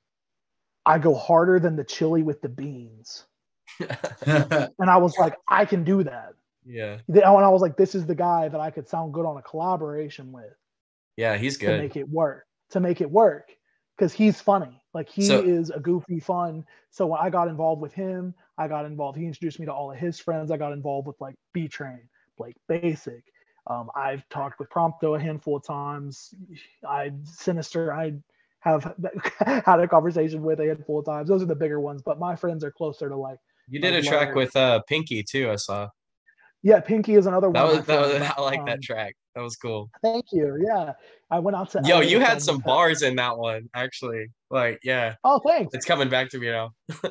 [0.88, 3.26] I go harder than the chili with the beans.
[4.26, 6.34] and I was like, I can do that.
[6.66, 7.00] Yeah.
[7.08, 9.42] And I was like, this is the guy that I could sound good on a
[9.42, 10.54] collaboration with.
[11.18, 11.76] Yeah, he's good.
[11.76, 12.46] To make it work.
[12.72, 13.52] To make it work.
[13.98, 14.82] Because he's funny.
[14.94, 16.64] Like he so, is a goofy fun.
[16.90, 19.18] So when I got involved with him, I got involved.
[19.18, 20.52] He introduced me to all of his friends.
[20.52, 22.02] I got involved with like B Train,
[22.38, 23.24] Blake Basic.
[23.68, 26.34] Um, I've talked with Prompto a handful of times.
[26.88, 27.94] I Sinister.
[27.94, 28.14] I
[28.60, 28.96] have
[29.46, 31.30] had a conversation with a handful of times.
[31.30, 33.38] Those are the bigger ones, but my friends are closer to like.
[33.70, 35.50] You did a track with uh Pinky too.
[35.50, 35.90] I saw.
[36.64, 37.78] Yeah, Pinky is another that one.
[37.78, 39.16] Was, that was, I like um, that track.
[39.36, 39.90] That was cool.
[40.02, 40.58] Thank you.
[40.66, 40.94] Yeah,
[41.30, 41.82] I went out to.
[41.86, 44.28] Yo, you had some bars in that one, actually.
[44.50, 45.16] Like, yeah.
[45.24, 45.74] Oh, thanks.
[45.74, 46.72] It's coming back to me now.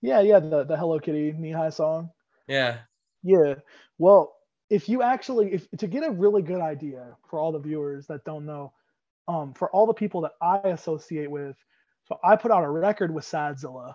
[0.00, 0.40] yeah, yeah.
[0.40, 2.10] The the Hello Kitty knee high song.
[2.48, 2.78] Yeah.
[3.22, 3.54] Yeah.
[3.98, 4.34] Well,
[4.70, 8.24] if you actually, if to get a really good idea for all the viewers that
[8.24, 8.72] don't know,
[9.28, 11.56] um, for all the people that I associate with,
[12.06, 13.94] so I put out a record with Sadzilla,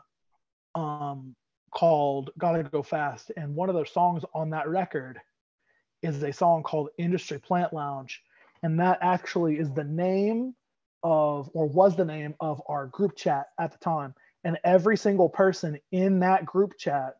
[0.75, 1.35] um,
[1.71, 5.19] called "Gotta Go Fast," and one of the songs on that record
[6.01, 8.21] is a song called Industry Plant Lounge.
[8.63, 10.55] And that actually is the name
[11.03, 14.13] of, or was the name of our group chat at the time.
[14.43, 17.15] And every single person in that group chat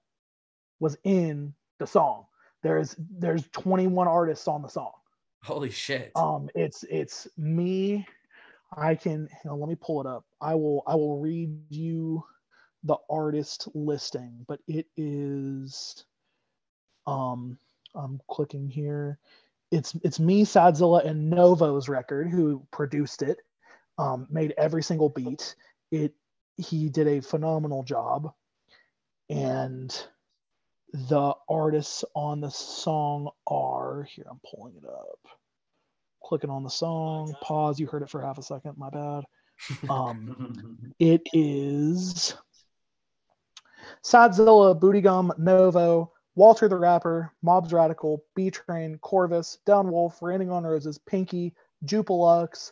[0.80, 2.26] was in the song.
[2.62, 4.91] there's there's 21 artists on the song.
[5.44, 6.12] Holy shit.
[6.16, 8.06] Um, it's it's me.
[8.76, 10.26] I can on, let me pull it up.
[10.42, 12.24] I will I will read you
[12.84, 16.06] the artist listing, but it is
[17.08, 17.58] um
[17.96, 19.18] I'm clicking here.
[19.72, 23.40] It's it's me, Sadzilla, and Novo's record who produced it.
[23.98, 25.56] Um, made every single beat.
[25.92, 26.14] It
[26.58, 28.34] he did a phenomenal job,
[29.30, 29.96] and
[30.94, 34.26] the artists on the song are here.
[34.30, 35.20] I'm pulling it up.
[36.24, 37.34] Clicking on the song.
[37.42, 37.80] Pause.
[37.80, 38.78] You heard it for half a second.
[38.78, 39.24] My bad.
[39.90, 42.34] Um, it is
[44.04, 50.64] Sadzilla, Booty Gum, Novo, Walter the Rapper, Mobs Radical, B Train, Corvus, Downwolf, Raining on
[50.64, 51.54] Roses, Pinky,
[51.86, 52.72] Jupilux,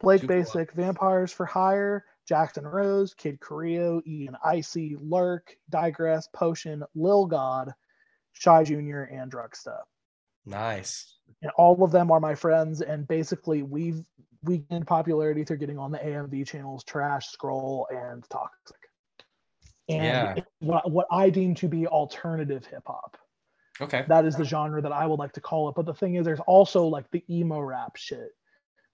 [0.00, 0.26] Blake Jupilux.
[0.26, 7.72] Basic, Vampires for Hire, Jackson Rose, Kid Creo, Ian Icy, Lurk, Digress, Potion, Lil God,
[8.32, 9.78] Shy Jr., and Drugsta.
[10.46, 11.14] Nice.
[11.42, 14.02] And all of them are my friends, and basically we've
[14.42, 18.76] we gained popularity through getting on the AMV channels Trash, Scroll, and Toxic.
[19.88, 20.44] And yeah.
[20.60, 23.16] what, what I deem to be alternative hip hop.
[23.80, 24.04] Okay.
[24.08, 25.74] That is the genre that I would like to call it.
[25.74, 28.30] But the thing is, there's also like the emo rap shit.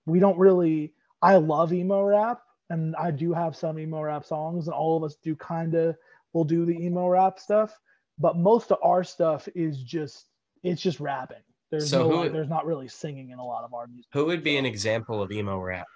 [0.06, 0.94] We don't really.
[1.20, 2.40] I love emo rap,
[2.70, 5.96] and I do have some emo rap songs, and all of us do kind of
[6.32, 7.78] will do the emo rap stuff.
[8.18, 10.26] But most of our stuff is just
[10.62, 11.42] it's just rapping.
[11.70, 14.08] There's so no there's not really singing in a lot of our music.
[14.12, 15.86] Who would be an example of emo rap?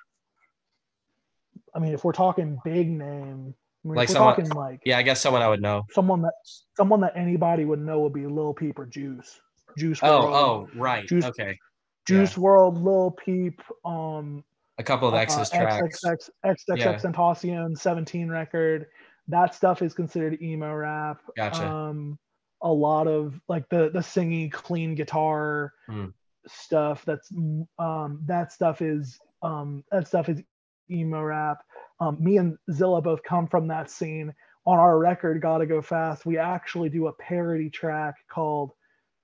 [1.75, 3.55] I mean, if we're talking big name,
[3.85, 5.85] I mean, like someone, talking like yeah, I guess someone I would know.
[5.91, 6.35] Someone that
[6.77, 9.41] someone that anybody would know would be Lil Peep or Juice.
[9.77, 10.01] Juice.
[10.03, 10.35] Oh, WRLD.
[10.35, 11.07] oh, right.
[11.07, 11.59] Juice, okay.
[12.07, 12.43] Juice yeah.
[12.43, 14.45] WRLD, Lil Peep, um,
[14.79, 16.01] a couple of Ex's uh, tracks.
[16.05, 16.99] XXX, XXX yeah.
[16.99, 18.87] Tentacion 17 record.
[19.29, 21.22] That stuff is considered emo rap.
[21.37, 21.66] Gotcha.
[21.66, 22.18] Um,
[22.62, 26.12] a lot of like the the singing clean guitar mm.
[26.47, 27.05] stuff.
[27.05, 27.31] That's
[27.79, 30.43] um that stuff is um that stuff is
[30.91, 31.59] emo rap.
[32.01, 34.35] Um, me and Zilla both come from that scene.
[34.66, 38.72] On our record, Gotta Go Fast, we actually do a parody track called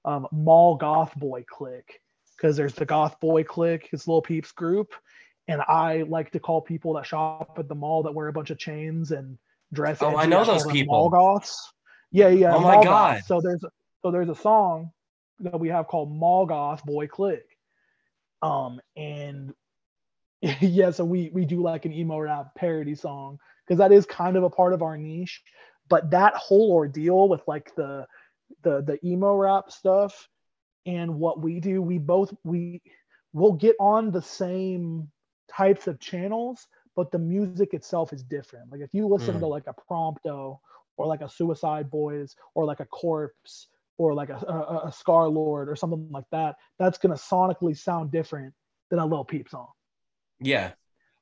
[0.05, 2.01] um, Mall Goth Boy Clique
[2.36, 4.92] because there's the Goth Boy Clique, his Lil Peep's group,
[5.49, 8.51] and I like to call people that shop at the mall that wear a bunch
[8.51, 9.38] of chains and
[9.72, 9.99] dress.
[10.01, 10.95] Oh, I know those people.
[10.95, 11.72] Mall goths.
[12.12, 12.55] Yeah, yeah.
[12.55, 12.84] Oh my god.
[12.84, 13.28] Goths.
[13.28, 13.64] So there's
[14.03, 14.93] so there's a song
[15.41, 17.57] that we have called Mall Goth Boy Clique.
[18.43, 19.53] Um, and
[20.61, 24.36] yeah, so we we do like an emo rap parody song because that is kind
[24.36, 25.43] of a part of our niche.
[25.88, 28.07] But that whole ordeal with like the
[28.62, 30.28] the the emo rap stuff
[30.86, 32.82] and what we do, we both we
[33.32, 35.11] will get on the same
[35.51, 38.70] types of channels, but the music itself is different.
[38.70, 39.40] Like if you listen mm.
[39.40, 40.59] to like a Prompto
[40.96, 45.68] or like a Suicide Boys or like a Corpse or like a, a, a Scarlxrd
[45.68, 48.55] or something like that, that's gonna sonically sound different
[48.90, 49.68] than a Lil Peep song.
[50.40, 50.72] Yeah.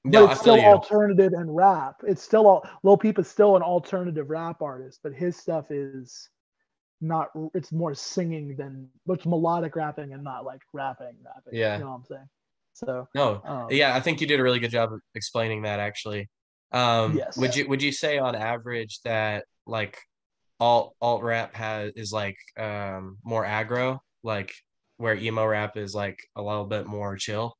[0.04, 1.96] No, but it's still alternative and rap.
[2.06, 6.28] It's still all Lil Peep is still an alternative rap artist, but his stuff is
[7.00, 11.52] not it's more singing than it's melodic rapping and not like rapping rapping.
[11.58, 11.78] Yeah.
[11.78, 12.28] You know what I'm saying?
[12.78, 15.80] So no, um, yeah, I think you did a really good job of explaining that
[15.80, 16.28] actually.
[16.70, 17.36] Um, yes.
[17.36, 19.98] Would you would you say on average that like
[20.60, 24.52] alt alt rap has is like um more aggro, like
[24.96, 27.56] where emo rap is like a little bit more chill,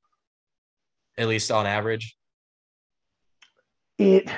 [1.17, 2.17] at least on average?
[3.99, 4.31] It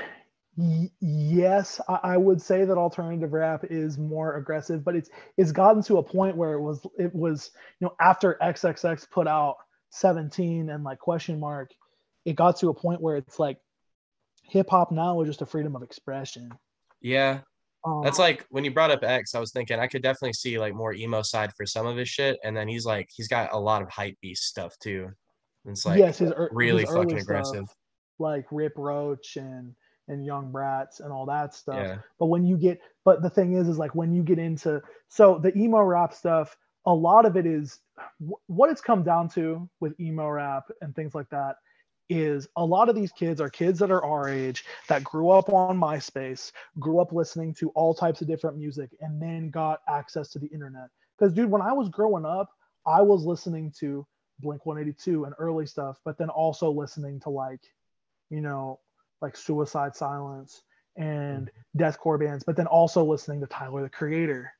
[1.00, 5.82] yes, I, I would say that alternative rap is more aggressive, but it's it's gotten
[5.82, 7.50] to a point where it was it was
[7.80, 9.56] you know after XXX put out
[9.90, 11.70] 17 and like question mark,
[12.24, 13.58] it got to a point where it's like
[14.44, 16.50] hip hop now is just a freedom of expression.
[17.00, 17.40] Yeah.
[17.84, 20.58] Um, That's like when you brought up X, I was thinking I could definitely see
[20.58, 22.38] like more emo side for some of his shit.
[22.44, 25.10] And then he's like, he's got a lot of hype beast stuff too.
[25.66, 27.66] It's like yes, his, really his fucking aggressive.
[27.66, 27.76] Stuff,
[28.18, 29.74] like Rip Roach and
[30.08, 31.76] and Young Bratz and all that stuff.
[31.76, 31.98] Yeah.
[32.18, 35.38] But when you get, but the thing is, is like when you get into so
[35.38, 36.56] the emo rap stuff,
[36.86, 37.78] a lot of it is
[38.46, 41.56] what it's come down to with emo rap and things like that
[42.08, 45.48] is a lot of these kids are kids that are our age that grew up
[45.48, 50.28] on MySpace, grew up listening to all types of different music, and then got access
[50.30, 50.88] to the internet.
[51.16, 52.50] Because, dude, when I was growing up,
[52.84, 54.04] I was listening to
[54.40, 57.60] Blink 182 and early stuff, but then also listening to like,
[58.28, 58.80] you know,
[59.22, 60.62] like Suicide Silence
[60.96, 64.50] and deathcore bands, but then also listening to Tyler the Creator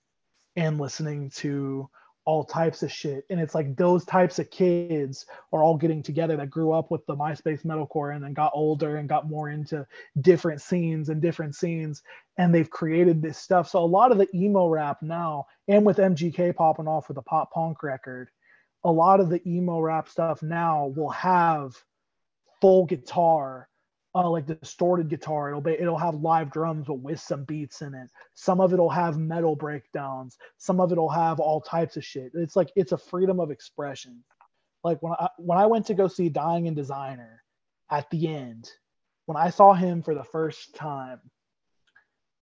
[0.55, 1.89] and listening to
[2.31, 3.25] all types of shit.
[3.29, 7.05] And it's like those types of kids are all getting together that grew up with
[7.07, 9.85] the MySpace metalcore and then got older and got more into
[10.21, 12.05] different scenes and different scenes.
[12.39, 13.69] And they've created this stuff.
[13.69, 17.23] So a lot of the emo rap now, and with MGK popping off with the
[17.23, 18.31] pop punk record,
[18.85, 21.75] a lot of the emo rap stuff now will have
[22.61, 23.69] full guitar
[24.15, 25.49] uh, like distorted guitar.
[25.49, 28.09] It'll be it'll have live drums but with some beats in it.
[28.35, 30.37] Some of it'll have metal breakdowns.
[30.59, 32.33] Some of it'll have all types of shit.
[32.35, 34.25] It's like it's a freedom of expression.
[34.83, 37.43] Like when I when I went to go see Dying and Designer
[37.91, 38.71] at the end,
[39.27, 41.21] when I saw him for the first time,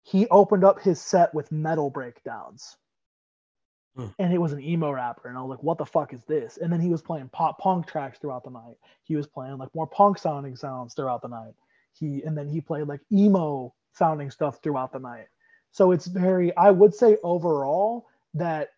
[0.02, 2.76] he opened up his set with metal breakdowns.
[3.96, 4.06] Hmm.
[4.18, 6.58] and it was an emo rapper and i was like what the fuck is this
[6.58, 9.74] and then he was playing pop punk tracks throughout the night he was playing like
[9.74, 11.54] more punk sounding sounds throughout the night
[11.98, 15.26] he and then he played like emo sounding stuff throughout the night
[15.72, 18.70] so it's very i would say overall that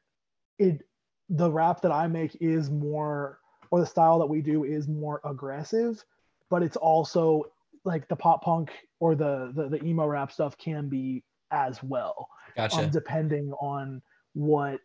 [0.59, 0.83] it
[1.29, 3.41] the rap that i make is more
[3.71, 6.03] or the style that we do is more aggressive
[6.49, 7.45] but it's also
[7.85, 12.29] like the pop punk or the the, the emo rap stuff can be as well
[12.57, 12.79] gotcha.
[12.79, 14.03] Um, depending on
[14.35, 14.81] what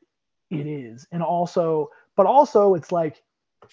[0.60, 1.08] it is.
[1.12, 3.22] And also but also it's like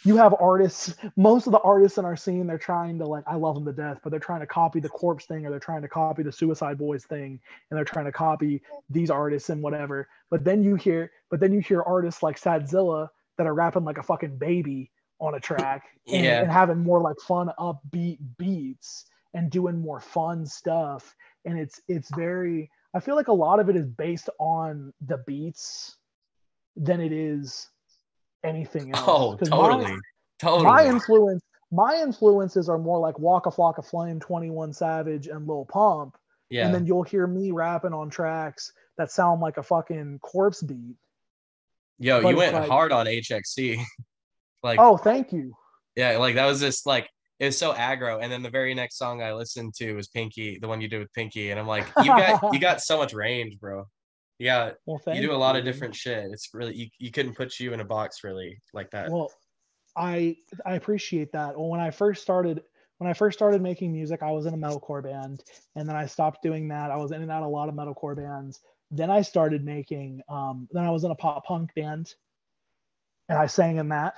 [0.05, 3.35] you have artists most of the artists in our scene they're trying to like i
[3.35, 5.83] love them to death but they're trying to copy the corpse thing or they're trying
[5.83, 7.39] to copy the suicide boys thing
[7.71, 10.09] and they're trying to copy these artists and whatever.
[10.31, 13.09] But then you hear but then you hear artists like sadzilla
[13.39, 16.41] that are rapping like a fucking baby on a track and, yeah.
[16.43, 21.15] and having more like fun upbeat beats and doing more fun stuff.
[21.45, 25.19] And it's it's very i feel like a lot of it is based on the
[25.27, 25.97] beats
[26.77, 27.69] than it is
[28.45, 29.09] anything oh, else.
[29.09, 29.93] Oh, totally.
[29.93, 29.99] My,
[30.39, 30.65] totally.
[30.65, 36.17] My influence, my influences are more like Waka Flocka Flame, 21 Savage, and Lil Pump.
[36.51, 36.67] Yeah.
[36.67, 40.97] And then you'll hear me rapping on tracks that sound like a fucking corpse beat.
[41.99, 43.83] Yo, but you went like, hard on HXC.
[44.63, 45.55] like Oh, thank you.
[45.97, 47.09] Yeah, like that was just like
[47.39, 48.23] it was so aggro.
[48.23, 50.99] And then the very next song I listened to was Pinky, the one you did
[50.99, 51.51] with Pinky.
[51.51, 53.87] And I'm like, you got you got so much range, bro.
[54.43, 56.25] Yeah, well, you do a lot of different shit.
[56.33, 59.09] It's really you, you couldn't put you in a box really like that.
[59.09, 59.31] Well,
[59.97, 60.37] I
[60.67, 61.57] I appreciate that.
[61.57, 62.61] Well, when I first started
[62.99, 65.45] when I first started making music, I was in a metalcore band,
[65.77, 66.91] and then I stopped doing that.
[66.91, 68.59] I was in and out a lot of metalcore bands.
[68.91, 70.23] Then I started making.
[70.29, 72.13] Um, then I was in a pop punk band,
[73.29, 74.15] and I sang in that.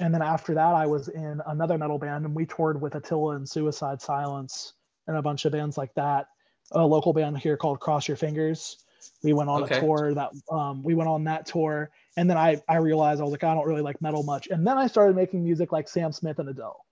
[0.00, 3.36] And then after that, I was in another metal band, and we toured with Attila
[3.36, 4.72] and Suicide Silence
[5.06, 6.26] and a bunch of bands like that.
[6.72, 8.76] A local band here called Cross Your Fingers
[9.22, 9.76] we went on okay.
[9.76, 13.24] a tour that um, we went on that tour, and then I I realized I
[13.24, 15.88] was like I don't really like metal much, and then I started making music like
[15.88, 16.84] Sam Smith and Adele.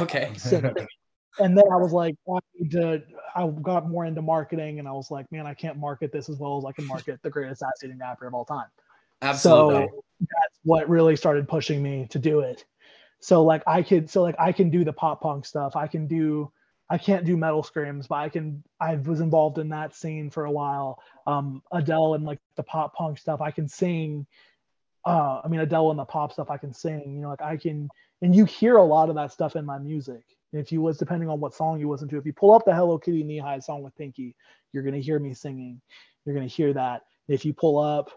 [0.00, 0.32] Okay.
[1.38, 3.02] and then I was like, I need to.
[3.34, 6.38] I got more into marketing, and I was like, man, I can't market this as
[6.38, 8.66] well as I can market the greatest ass eating rapper of all time.
[9.22, 9.86] Absolutely.
[9.86, 12.64] So that's what really started pushing me to do it.
[13.20, 15.76] So like I could, so like I can do the pop punk stuff.
[15.76, 16.52] I can do
[16.90, 18.62] I can't do metal screams, but I can.
[18.80, 21.02] I was involved in that scene for a while.
[21.26, 24.26] Um, Adele and like the pop punk stuff, I can sing.
[25.04, 27.14] Uh, I mean Adele and the pop stuff, I can sing.
[27.16, 27.90] You know, like I can,
[28.22, 30.22] and you hear a lot of that stuff in my music.
[30.52, 32.74] If you was depending on what song you listen to, if you pull up the
[32.74, 34.34] Hello Kitty Knee High song with Pinky,
[34.72, 35.80] you're gonna hear me singing.
[36.24, 37.02] You're gonna hear that.
[37.28, 38.10] If you pull up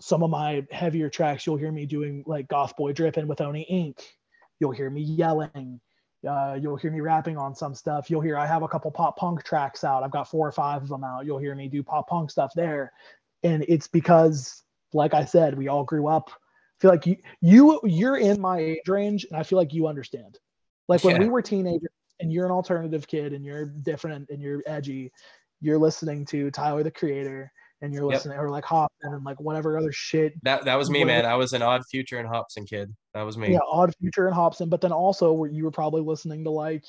[0.00, 3.66] some of my heavier tracks, you'll hear me doing like Goth Boy Dripping with Oni
[3.70, 4.02] Inc.
[4.58, 5.80] You'll hear me yelling
[6.28, 8.10] uh, you'll hear me rapping on some stuff.
[8.10, 10.02] You'll hear I have a couple pop punk tracks out.
[10.02, 11.24] I've got four or five of them out.
[11.24, 12.92] You'll hear me do pop punk stuff there,
[13.42, 14.62] and it's because,
[14.92, 16.30] like I said, we all grew up.
[16.30, 19.86] I feel like you you you're in my age range, and I feel like you
[19.86, 20.38] understand.
[20.88, 21.22] Like when yeah.
[21.22, 21.90] we were teenagers,
[22.20, 25.12] and you're an alternative kid, and you're different, and you're edgy.
[25.62, 27.52] You're listening to Tyler the Creator,
[27.82, 28.44] and you're listening, yep.
[28.44, 30.34] or like Hopsin and like whatever other shit.
[30.42, 31.24] That that was me, man.
[31.24, 32.94] I was an Odd Future and Hopsin kid.
[33.14, 33.52] That was me.
[33.52, 36.84] Yeah, Odd Future and Hopsin, but then also where you were probably listening to like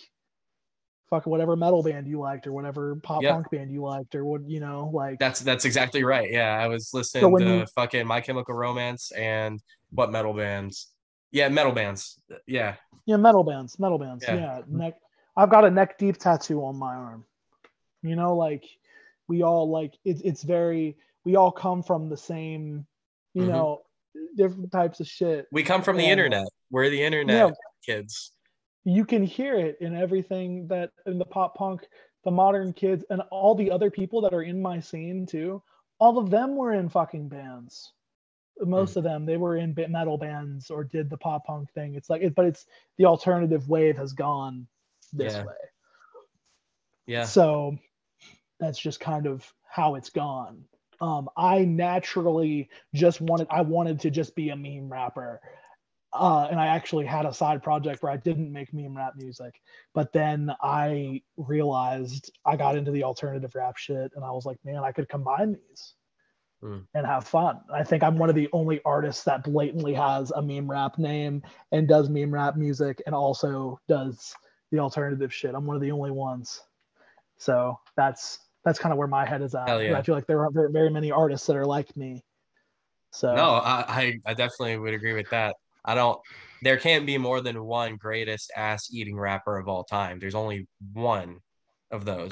[1.11, 3.33] fuck whatever metal band you liked or whatever pop yep.
[3.33, 6.67] punk band you liked or what you know like that's that's exactly right yeah i
[6.67, 10.87] was listening so to you, fucking my chemical romance and what metal bands
[11.31, 12.75] yeah metal bands yeah
[13.05, 14.61] yeah metal bands metal bands yeah, yeah.
[14.69, 14.93] neck
[15.35, 17.25] i've got a neck deep tattoo on my arm
[18.03, 18.63] you know like
[19.31, 22.85] we all like it's it's very we all come from the same
[23.33, 23.51] you mm-hmm.
[23.51, 23.81] know
[24.35, 25.47] different types of shit.
[25.53, 26.47] We come from and, the internet.
[26.69, 27.53] We're the internet
[27.85, 28.33] kids.
[28.83, 31.87] You can hear it in everything that in the pop punk
[32.25, 35.63] the modern kids and all the other people that are in my scene too.
[35.97, 37.93] All of them were in fucking bands.
[38.59, 38.97] Most mm.
[38.97, 41.95] of them they were in metal bands or did the pop punk thing.
[41.95, 42.65] It's like it, but it's
[42.97, 44.67] the alternative wave has gone
[45.13, 45.45] this yeah.
[45.45, 45.53] way.
[47.07, 47.25] Yeah.
[47.25, 47.77] So
[48.61, 50.63] that's just kind of how it's gone.
[51.01, 55.41] um, I naturally just wanted I wanted to just be a meme rapper.
[56.13, 59.61] Uh, and I actually had a side project where I didn't make meme rap music,
[59.93, 64.57] but then I realized I got into the alternative rap shit, and I was like,
[64.65, 65.93] man, I could combine these
[66.61, 66.85] mm.
[66.93, 67.61] and have fun.
[67.73, 71.43] I think I'm one of the only artists that blatantly has a meme rap name
[71.71, 74.35] and does meme rap music and also does
[74.71, 75.55] the alternative shit.
[75.55, 76.61] I'm one of the only ones.
[77.37, 79.67] So that's that's kind of where my head is at.
[79.81, 79.97] Yeah.
[79.97, 82.23] I feel like there aren't very, very many artists that are like me.
[83.11, 85.55] So no, I, I definitely would agree with that.
[85.83, 86.19] I don't.
[86.61, 90.19] There can't be more than one greatest ass eating rapper of all time.
[90.19, 91.39] There's only one
[91.89, 92.31] of those.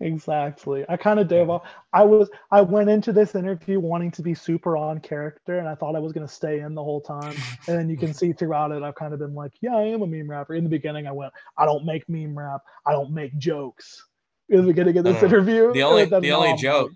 [0.00, 0.84] Exactly.
[0.88, 1.48] I kind of did.
[1.92, 2.28] I was.
[2.50, 6.00] I went into this interview wanting to be super on character, and I thought I
[6.00, 7.34] was going to stay in the whole time.
[7.66, 10.02] And then you can see throughout it, I've kind of been like, "Yeah, I am
[10.02, 12.60] a meme rapper." In the beginning, I went, "I don't make meme rap.
[12.86, 14.04] I don't make jokes."
[14.50, 16.92] In the beginning of this interview, the only the only joke,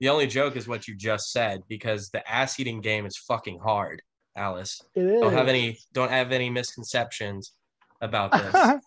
[0.00, 3.58] the only joke is what you just said because the ass eating game is fucking
[3.58, 4.02] hard.
[4.36, 4.80] Alice.
[4.94, 5.20] It is.
[5.20, 7.52] Don't have any don't have any misconceptions
[8.00, 8.80] about this.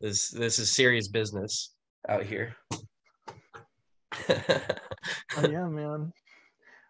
[0.00, 1.74] this this is serious business
[2.08, 2.56] out here.
[4.28, 6.12] oh, yeah, man.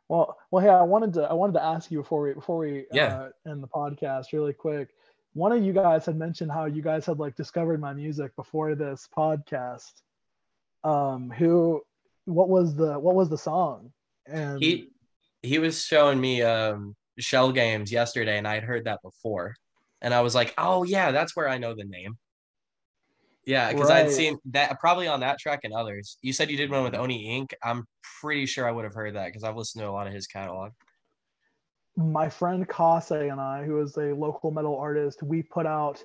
[0.08, 2.86] Well, well, hey, I wanted to I wanted to ask you before we before we
[2.92, 3.28] yeah.
[3.46, 4.90] uh, end the podcast really quick.
[5.34, 8.74] One of you guys had mentioned how you guys had like discovered my music before
[8.74, 10.02] this podcast.
[10.84, 11.82] Um, who,
[12.24, 13.92] what was the what was the song?
[14.26, 14.88] And he
[15.42, 19.54] he was showing me um shell games yesterday and I'd heard that before.
[20.00, 22.16] And I was like, oh yeah, that's where I know the name.
[23.44, 24.06] Yeah, because right.
[24.06, 26.16] I'd seen that probably on that track and others.
[26.22, 27.52] You said you did one with Oni Inc.
[27.62, 27.86] I'm
[28.20, 30.26] pretty sure I would have heard that because I've listened to a lot of his
[30.26, 30.72] catalog.
[31.96, 36.02] My friend Kase and I, who is a local metal artist, we put out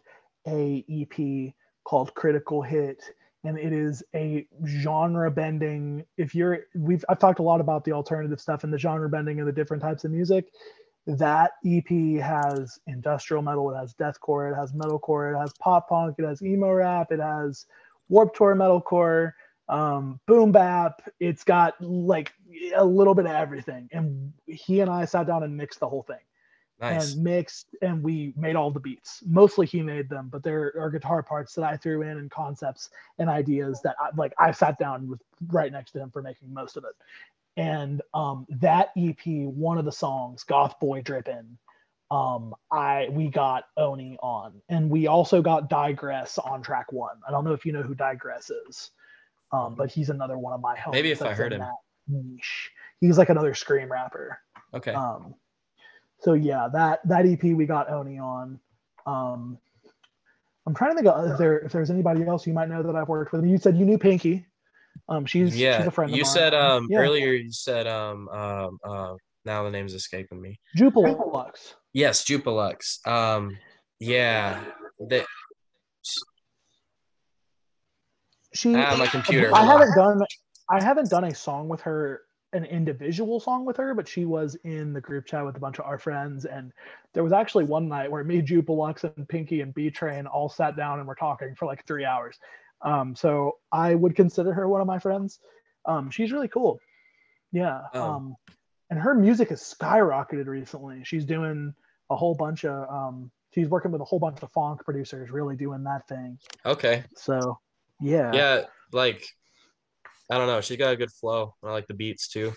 [0.47, 1.53] a EP
[1.83, 3.03] called Critical Hit,
[3.43, 6.05] and it is a genre bending.
[6.17, 9.39] If you're, we've I've talked a lot about the alternative stuff and the genre bending
[9.39, 10.47] and the different types of music
[11.07, 16.15] that EP has industrial metal, it has deathcore, it has metalcore, it has pop punk,
[16.19, 17.65] it has emo rap, it has
[18.09, 19.33] Warped Tour metalcore,
[19.69, 21.01] um, boom bap.
[21.19, 22.33] It's got like
[22.75, 23.89] a little bit of everything.
[23.91, 26.17] And he and I sat down and mixed the whole thing.
[26.79, 27.13] Nice.
[27.13, 29.23] And mixed, and we made all the beats.
[29.25, 32.91] Mostly he made them, but there are guitar parts that I threw in and concepts
[33.17, 36.53] and ideas that I, like I sat down with right next to him for making
[36.53, 36.93] most of it
[37.57, 41.57] and um, that EP, one of the songs, "Goth Boy Drippin',"
[42.11, 47.17] um, I we got Oni on, and we also got Digress on track one.
[47.27, 48.91] I don't know if you know who Digress is,
[49.51, 50.93] um, but he's another one of my homies.
[50.93, 51.63] Maybe if I heard him.
[52.07, 52.71] Niche.
[53.01, 54.39] He's like another scream rapper.
[54.73, 54.93] Okay.
[54.93, 55.35] Um,
[56.19, 58.59] so yeah, that that EP we got Oni on.
[59.05, 59.57] Um,
[60.65, 62.95] I'm trying to think of if there if there's anybody else you might know that
[62.95, 63.45] I've worked with.
[63.45, 64.45] You said you knew Pinky.
[65.09, 65.77] Um, she's yeah.
[65.77, 66.15] She's a friend.
[66.15, 66.99] You said um yeah.
[66.99, 67.31] earlier.
[67.31, 69.13] You said um um uh,
[69.45, 70.59] now the name's escaping me.
[70.77, 71.75] Jupilux.
[71.93, 73.07] Yes, Jupilux.
[73.07, 73.57] Um,
[73.99, 74.61] yeah.
[74.99, 75.25] The,
[78.53, 78.75] she.
[78.75, 79.55] Ah, my computer.
[79.55, 80.21] I haven't done.
[80.69, 82.21] I haven't done a song with her,
[82.53, 85.79] an individual song with her, but she was in the group chat with a bunch
[85.79, 86.71] of our friends, and
[87.13, 90.77] there was actually one night where me, Jupilux, and Pinky and B Train all sat
[90.77, 92.39] down and were talking for like three hours.
[92.81, 95.39] Um, so I would consider her one of my friends.
[95.85, 96.79] Um, she's really cool.
[97.51, 97.81] Yeah.
[97.93, 98.11] Oh.
[98.11, 98.35] Um,
[98.89, 101.01] and her music has skyrocketed recently.
[101.03, 101.73] She's doing
[102.09, 105.55] a whole bunch of um, she's working with a whole bunch of funk producers, really
[105.55, 106.37] doing that thing.
[106.65, 107.03] Okay.
[107.15, 107.59] So
[107.99, 108.31] yeah.
[108.33, 109.25] Yeah, like
[110.29, 110.61] I don't know.
[110.61, 111.55] She's got a good flow.
[111.63, 112.53] I like the beats too.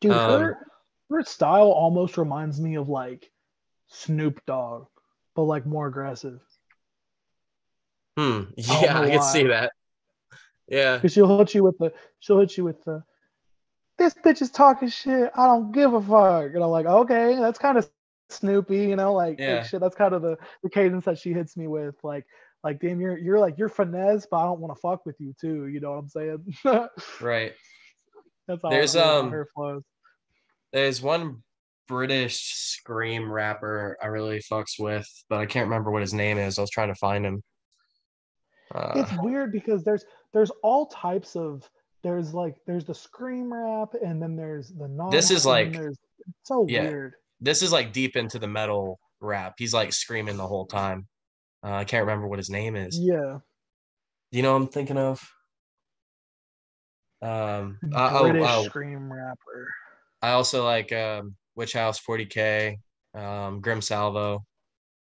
[0.00, 0.66] Dude, um, her
[1.10, 3.30] her style almost reminds me of like
[3.88, 4.86] Snoop Dogg,
[5.34, 6.40] but like more aggressive.
[8.16, 8.42] Hmm.
[8.56, 9.72] Yeah, I, I can see that.
[10.68, 10.96] Yeah.
[10.96, 13.04] Because she'll hit you with the she'll hit you with the
[13.98, 15.30] this bitch is talking shit.
[15.34, 16.54] I don't give a fuck.
[16.54, 17.88] And I'm like, okay, that's kind of
[18.30, 19.56] Snoopy, you know, like, yeah.
[19.56, 19.80] like shit.
[19.80, 21.94] That's kind of the, the cadence that she hits me with.
[22.02, 22.26] Like,
[22.64, 25.34] like, damn, you're you're like you're finesse, but I don't want to fuck with you
[25.40, 25.66] too.
[25.66, 26.54] You know what I'm saying?
[27.20, 27.52] right.
[28.48, 29.82] That's all there's um her flows.
[30.72, 31.42] There's one
[31.88, 36.58] British scream rapper I really fucks with, but I can't remember what his name is.
[36.58, 37.42] I was trying to find him.
[38.74, 41.68] Uh, it's weird because there's there's all types of
[42.02, 45.10] there's like there's the scream rap and then there's the non.
[45.10, 45.76] This is like
[46.44, 47.14] so yeah, weird.
[47.40, 49.54] This is like deep into the metal rap.
[49.58, 51.06] He's like screaming the whole time.
[51.64, 52.98] Uh, I can't remember what his name is.
[52.98, 53.38] Yeah.
[54.30, 55.22] Do you know I'm thinking of?
[57.20, 59.68] Um, uh, British oh, oh, scream rapper.
[60.20, 62.78] I also like um, Witch House 40k,
[63.14, 64.44] um, Grim Salvo,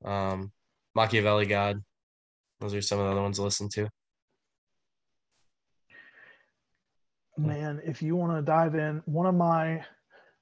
[0.05, 0.53] um,
[0.95, 1.83] Machiavelli God.
[2.61, 3.89] Those are some of the other ones to listen to.
[7.39, 9.85] man, if you want to dive in, one of my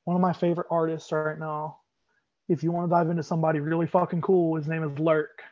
[0.05, 1.78] one of my favorite artists right now.
[2.48, 5.42] If you want to dive into somebody really fucking cool, his name is Lurk.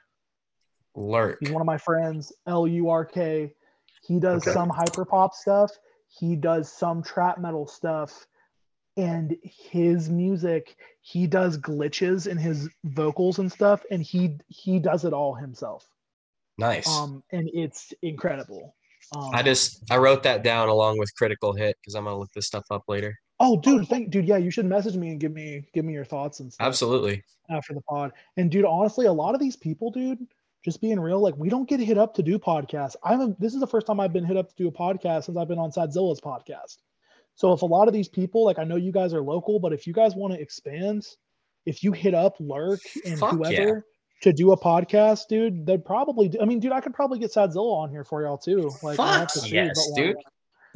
[0.94, 1.38] Lurk.
[1.40, 2.32] He's one of my friends.
[2.46, 3.54] L U R K.
[4.02, 4.52] He does okay.
[4.52, 5.70] some hyper pop stuff.
[6.08, 8.26] He does some trap metal stuff.
[8.96, 15.06] And his music, he does glitches in his vocals and stuff, and he he does
[15.06, 15.88] it all himself.
[16.58, 16.86] Nice.
[16.86, 18.74] Um, and it's incredible.
[19.16, 22.32] Um, I just I wrote that down along with Critical Hit because I'm gonna look
[22.34, 23.18] this stuff up later.
[23.40, 24.28] Oh, dude, thank dude.
[24.28, 26.66] Yeah, you should message me and give me give me your thoughts and stuff.
[26.66, 27.22] Absolutely.
[27.50, 30.26] After the pod, and dude, honestly, a lot of these people, dude,
[30.64, 32.96] just being real, like we don't get hit up to do podcasts.
[33.02, 35.24] I'm a, this is the first time I've been hit up to do a podcast
[35.24, 36.78] since I've been on Sadzilla's podcast.
[37.34, 39.72] So if a lot of these people, like I know you guys are local, but
[39.72, 41.06] if you guys want to expand,
[41.66, 43.80] if you hit up Lurk and Fuck whoever yeah.
[44.22, 46.28] to do a podcast, dude, they'd probably.
[46.28, 48.70] Do, I mean, dude, I could probably get Sadzilla on here for y'all too.
[48.82, 50.16] Like, Fuck see, yes, like, dude.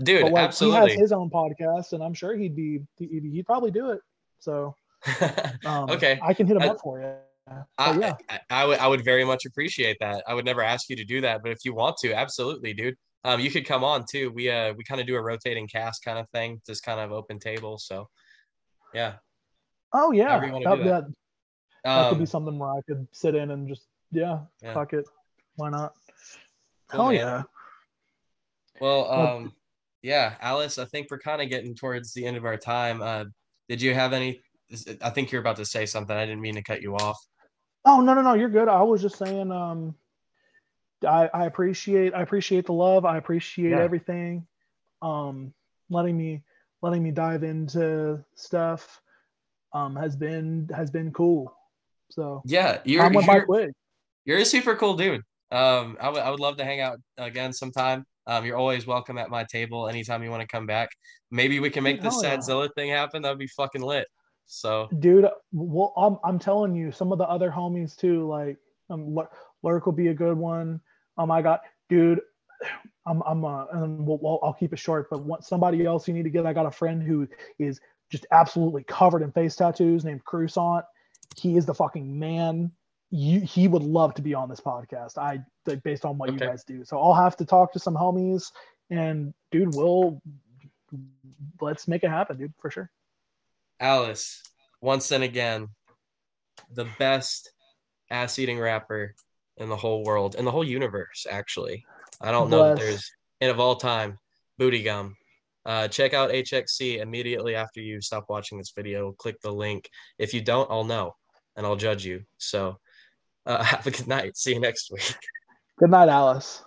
[0.03, 0.81] Dude, like, absolutely.
[0.81, 4.01] He has his own podcast, and I'm sure he'd be he'd, he'd probably do it.
[4.41, 4.75] So,
[5.65, 7.13] um, okay, I can hit him I, up for you.
[7.79, 8.15] I, yeah.
[8.29, 10.25] I, I, would I would very much appreciate that.
[10.27, 12.97] I would never ask you to do that, but if you want to, absolutely, dude.
[13.25, 14.31] Um, you could come on too.
[14.31, 17.11] We uh we kind of do a rotating cast kind of thing, just kind of
[17.11, 17.77] open table.
[17.77, 18.09] So,
[18.95, 19.15] yeah.
[19.93, 20.85] Oh yeah, that, that.
[20.85, 21.05] that,
[21.85, 24.75] that could be um, something where I could sit in and just yeah, yeah.
[24.75, 25.05] fuck it,
[25.57, 25.93] why not?
[26.89, 27.15] Cool, oh man.
[27.15, 27.43] yeah.
[28.81, 29.53] Well, um,
[30.03, 33.03] yeah, Alice, I think we're kind of getting towards the end of our time.
[33.03, 33.25] Uh,
[33.69, 34.41] did you have any?
[35.03, 36.17] I think you're about to say something.
[36.17, 37.19] I didn't mean to cut you off.
[37.87, 38.69] Oh no no no, you're good.
[38.69, 39.53] I was just saying.
[39.53, 39.95] Um,
[41.07, 43.05] I, I appreciate I appreciate the love.
[43.05, 43.81] I appreciate yeah.
[43.81, 44.47] everything.
[45.03, 45.55] Um,
[45.89, 46.43] letting me
[46.83, 49.01] letting me dive into stuff
[49.73, 51.55] um has been has been cool.
[52.11, 53.71] So yeah, you're you're,
[54.25, 55.23] you're a super cool dude.
[55.53, 58.05] Um, I would I would love to hang out again sometime.
[58.27, 60.89] Um, you're always welcome at my table anytime you want to come back.
[61.31, 62.37] Maybe we can make this yeah.
[62.37, 63.23] Sadzilla thing happen.
[63.23, 64.09] That'd be fucking lit.
[64.47, 68.57] So, dude, well, I'm, I'm telling you, some of the other homies too, like
[68.89, 69.17] um,
[69.63, 70.81] Lurk will be a good one.
[71.19, 72.21] Um, I got, dude,
[73.07, 75.09] I'm, I'm, uh, and we'll, well, I'll keep it short.
[75.11, 77.29] But what somebody else you need to get, I got a friend who
[77.59, 77.81] is
[78.11, 80.85] just absolutely covered in face tattoos named Crusant.
[81.37, 82.71] He is the fucking man.
[83.11, 85.19] You, he would love to be on this podcast.
[85.19, 86.45] I like based on what okay.
[86.45, 86.85] you guys do.
[86.85, 88.51] So I'll have to talk to some homies,
[88.91, 90.21] and dude, we'll
[91.61, 92.91] let's make it happen, dude, for sure.
[93.81, 94.43] Alice,
[94.81, 95.69] once and again,
[96.73, 97.51] the best
[98.11, 99.15] ass eating rapper
[99.57, 101.85] in the whole world, in the whole universe, actually.
[102.21, 102.59] I don't Bless.
[102.59, 103.11] know that there's,
[103.41, 104.19] and of all time,
[104.59, 105.17] Booty Gum.
[105.65, 109.13] Uh, check out HXC immediately after you stop watching this video.
[109.13, 109.91] Click the link.
[110.19, 111.17] If you don't, I'll know
[111.57, 112.23] and I'll judge you.
[112.39, 112.79] So
[113.47, 114.37] uh, have a good night.
[114.37, 115.17] See you next week.
[115.79, 116.63] Good night, Alice.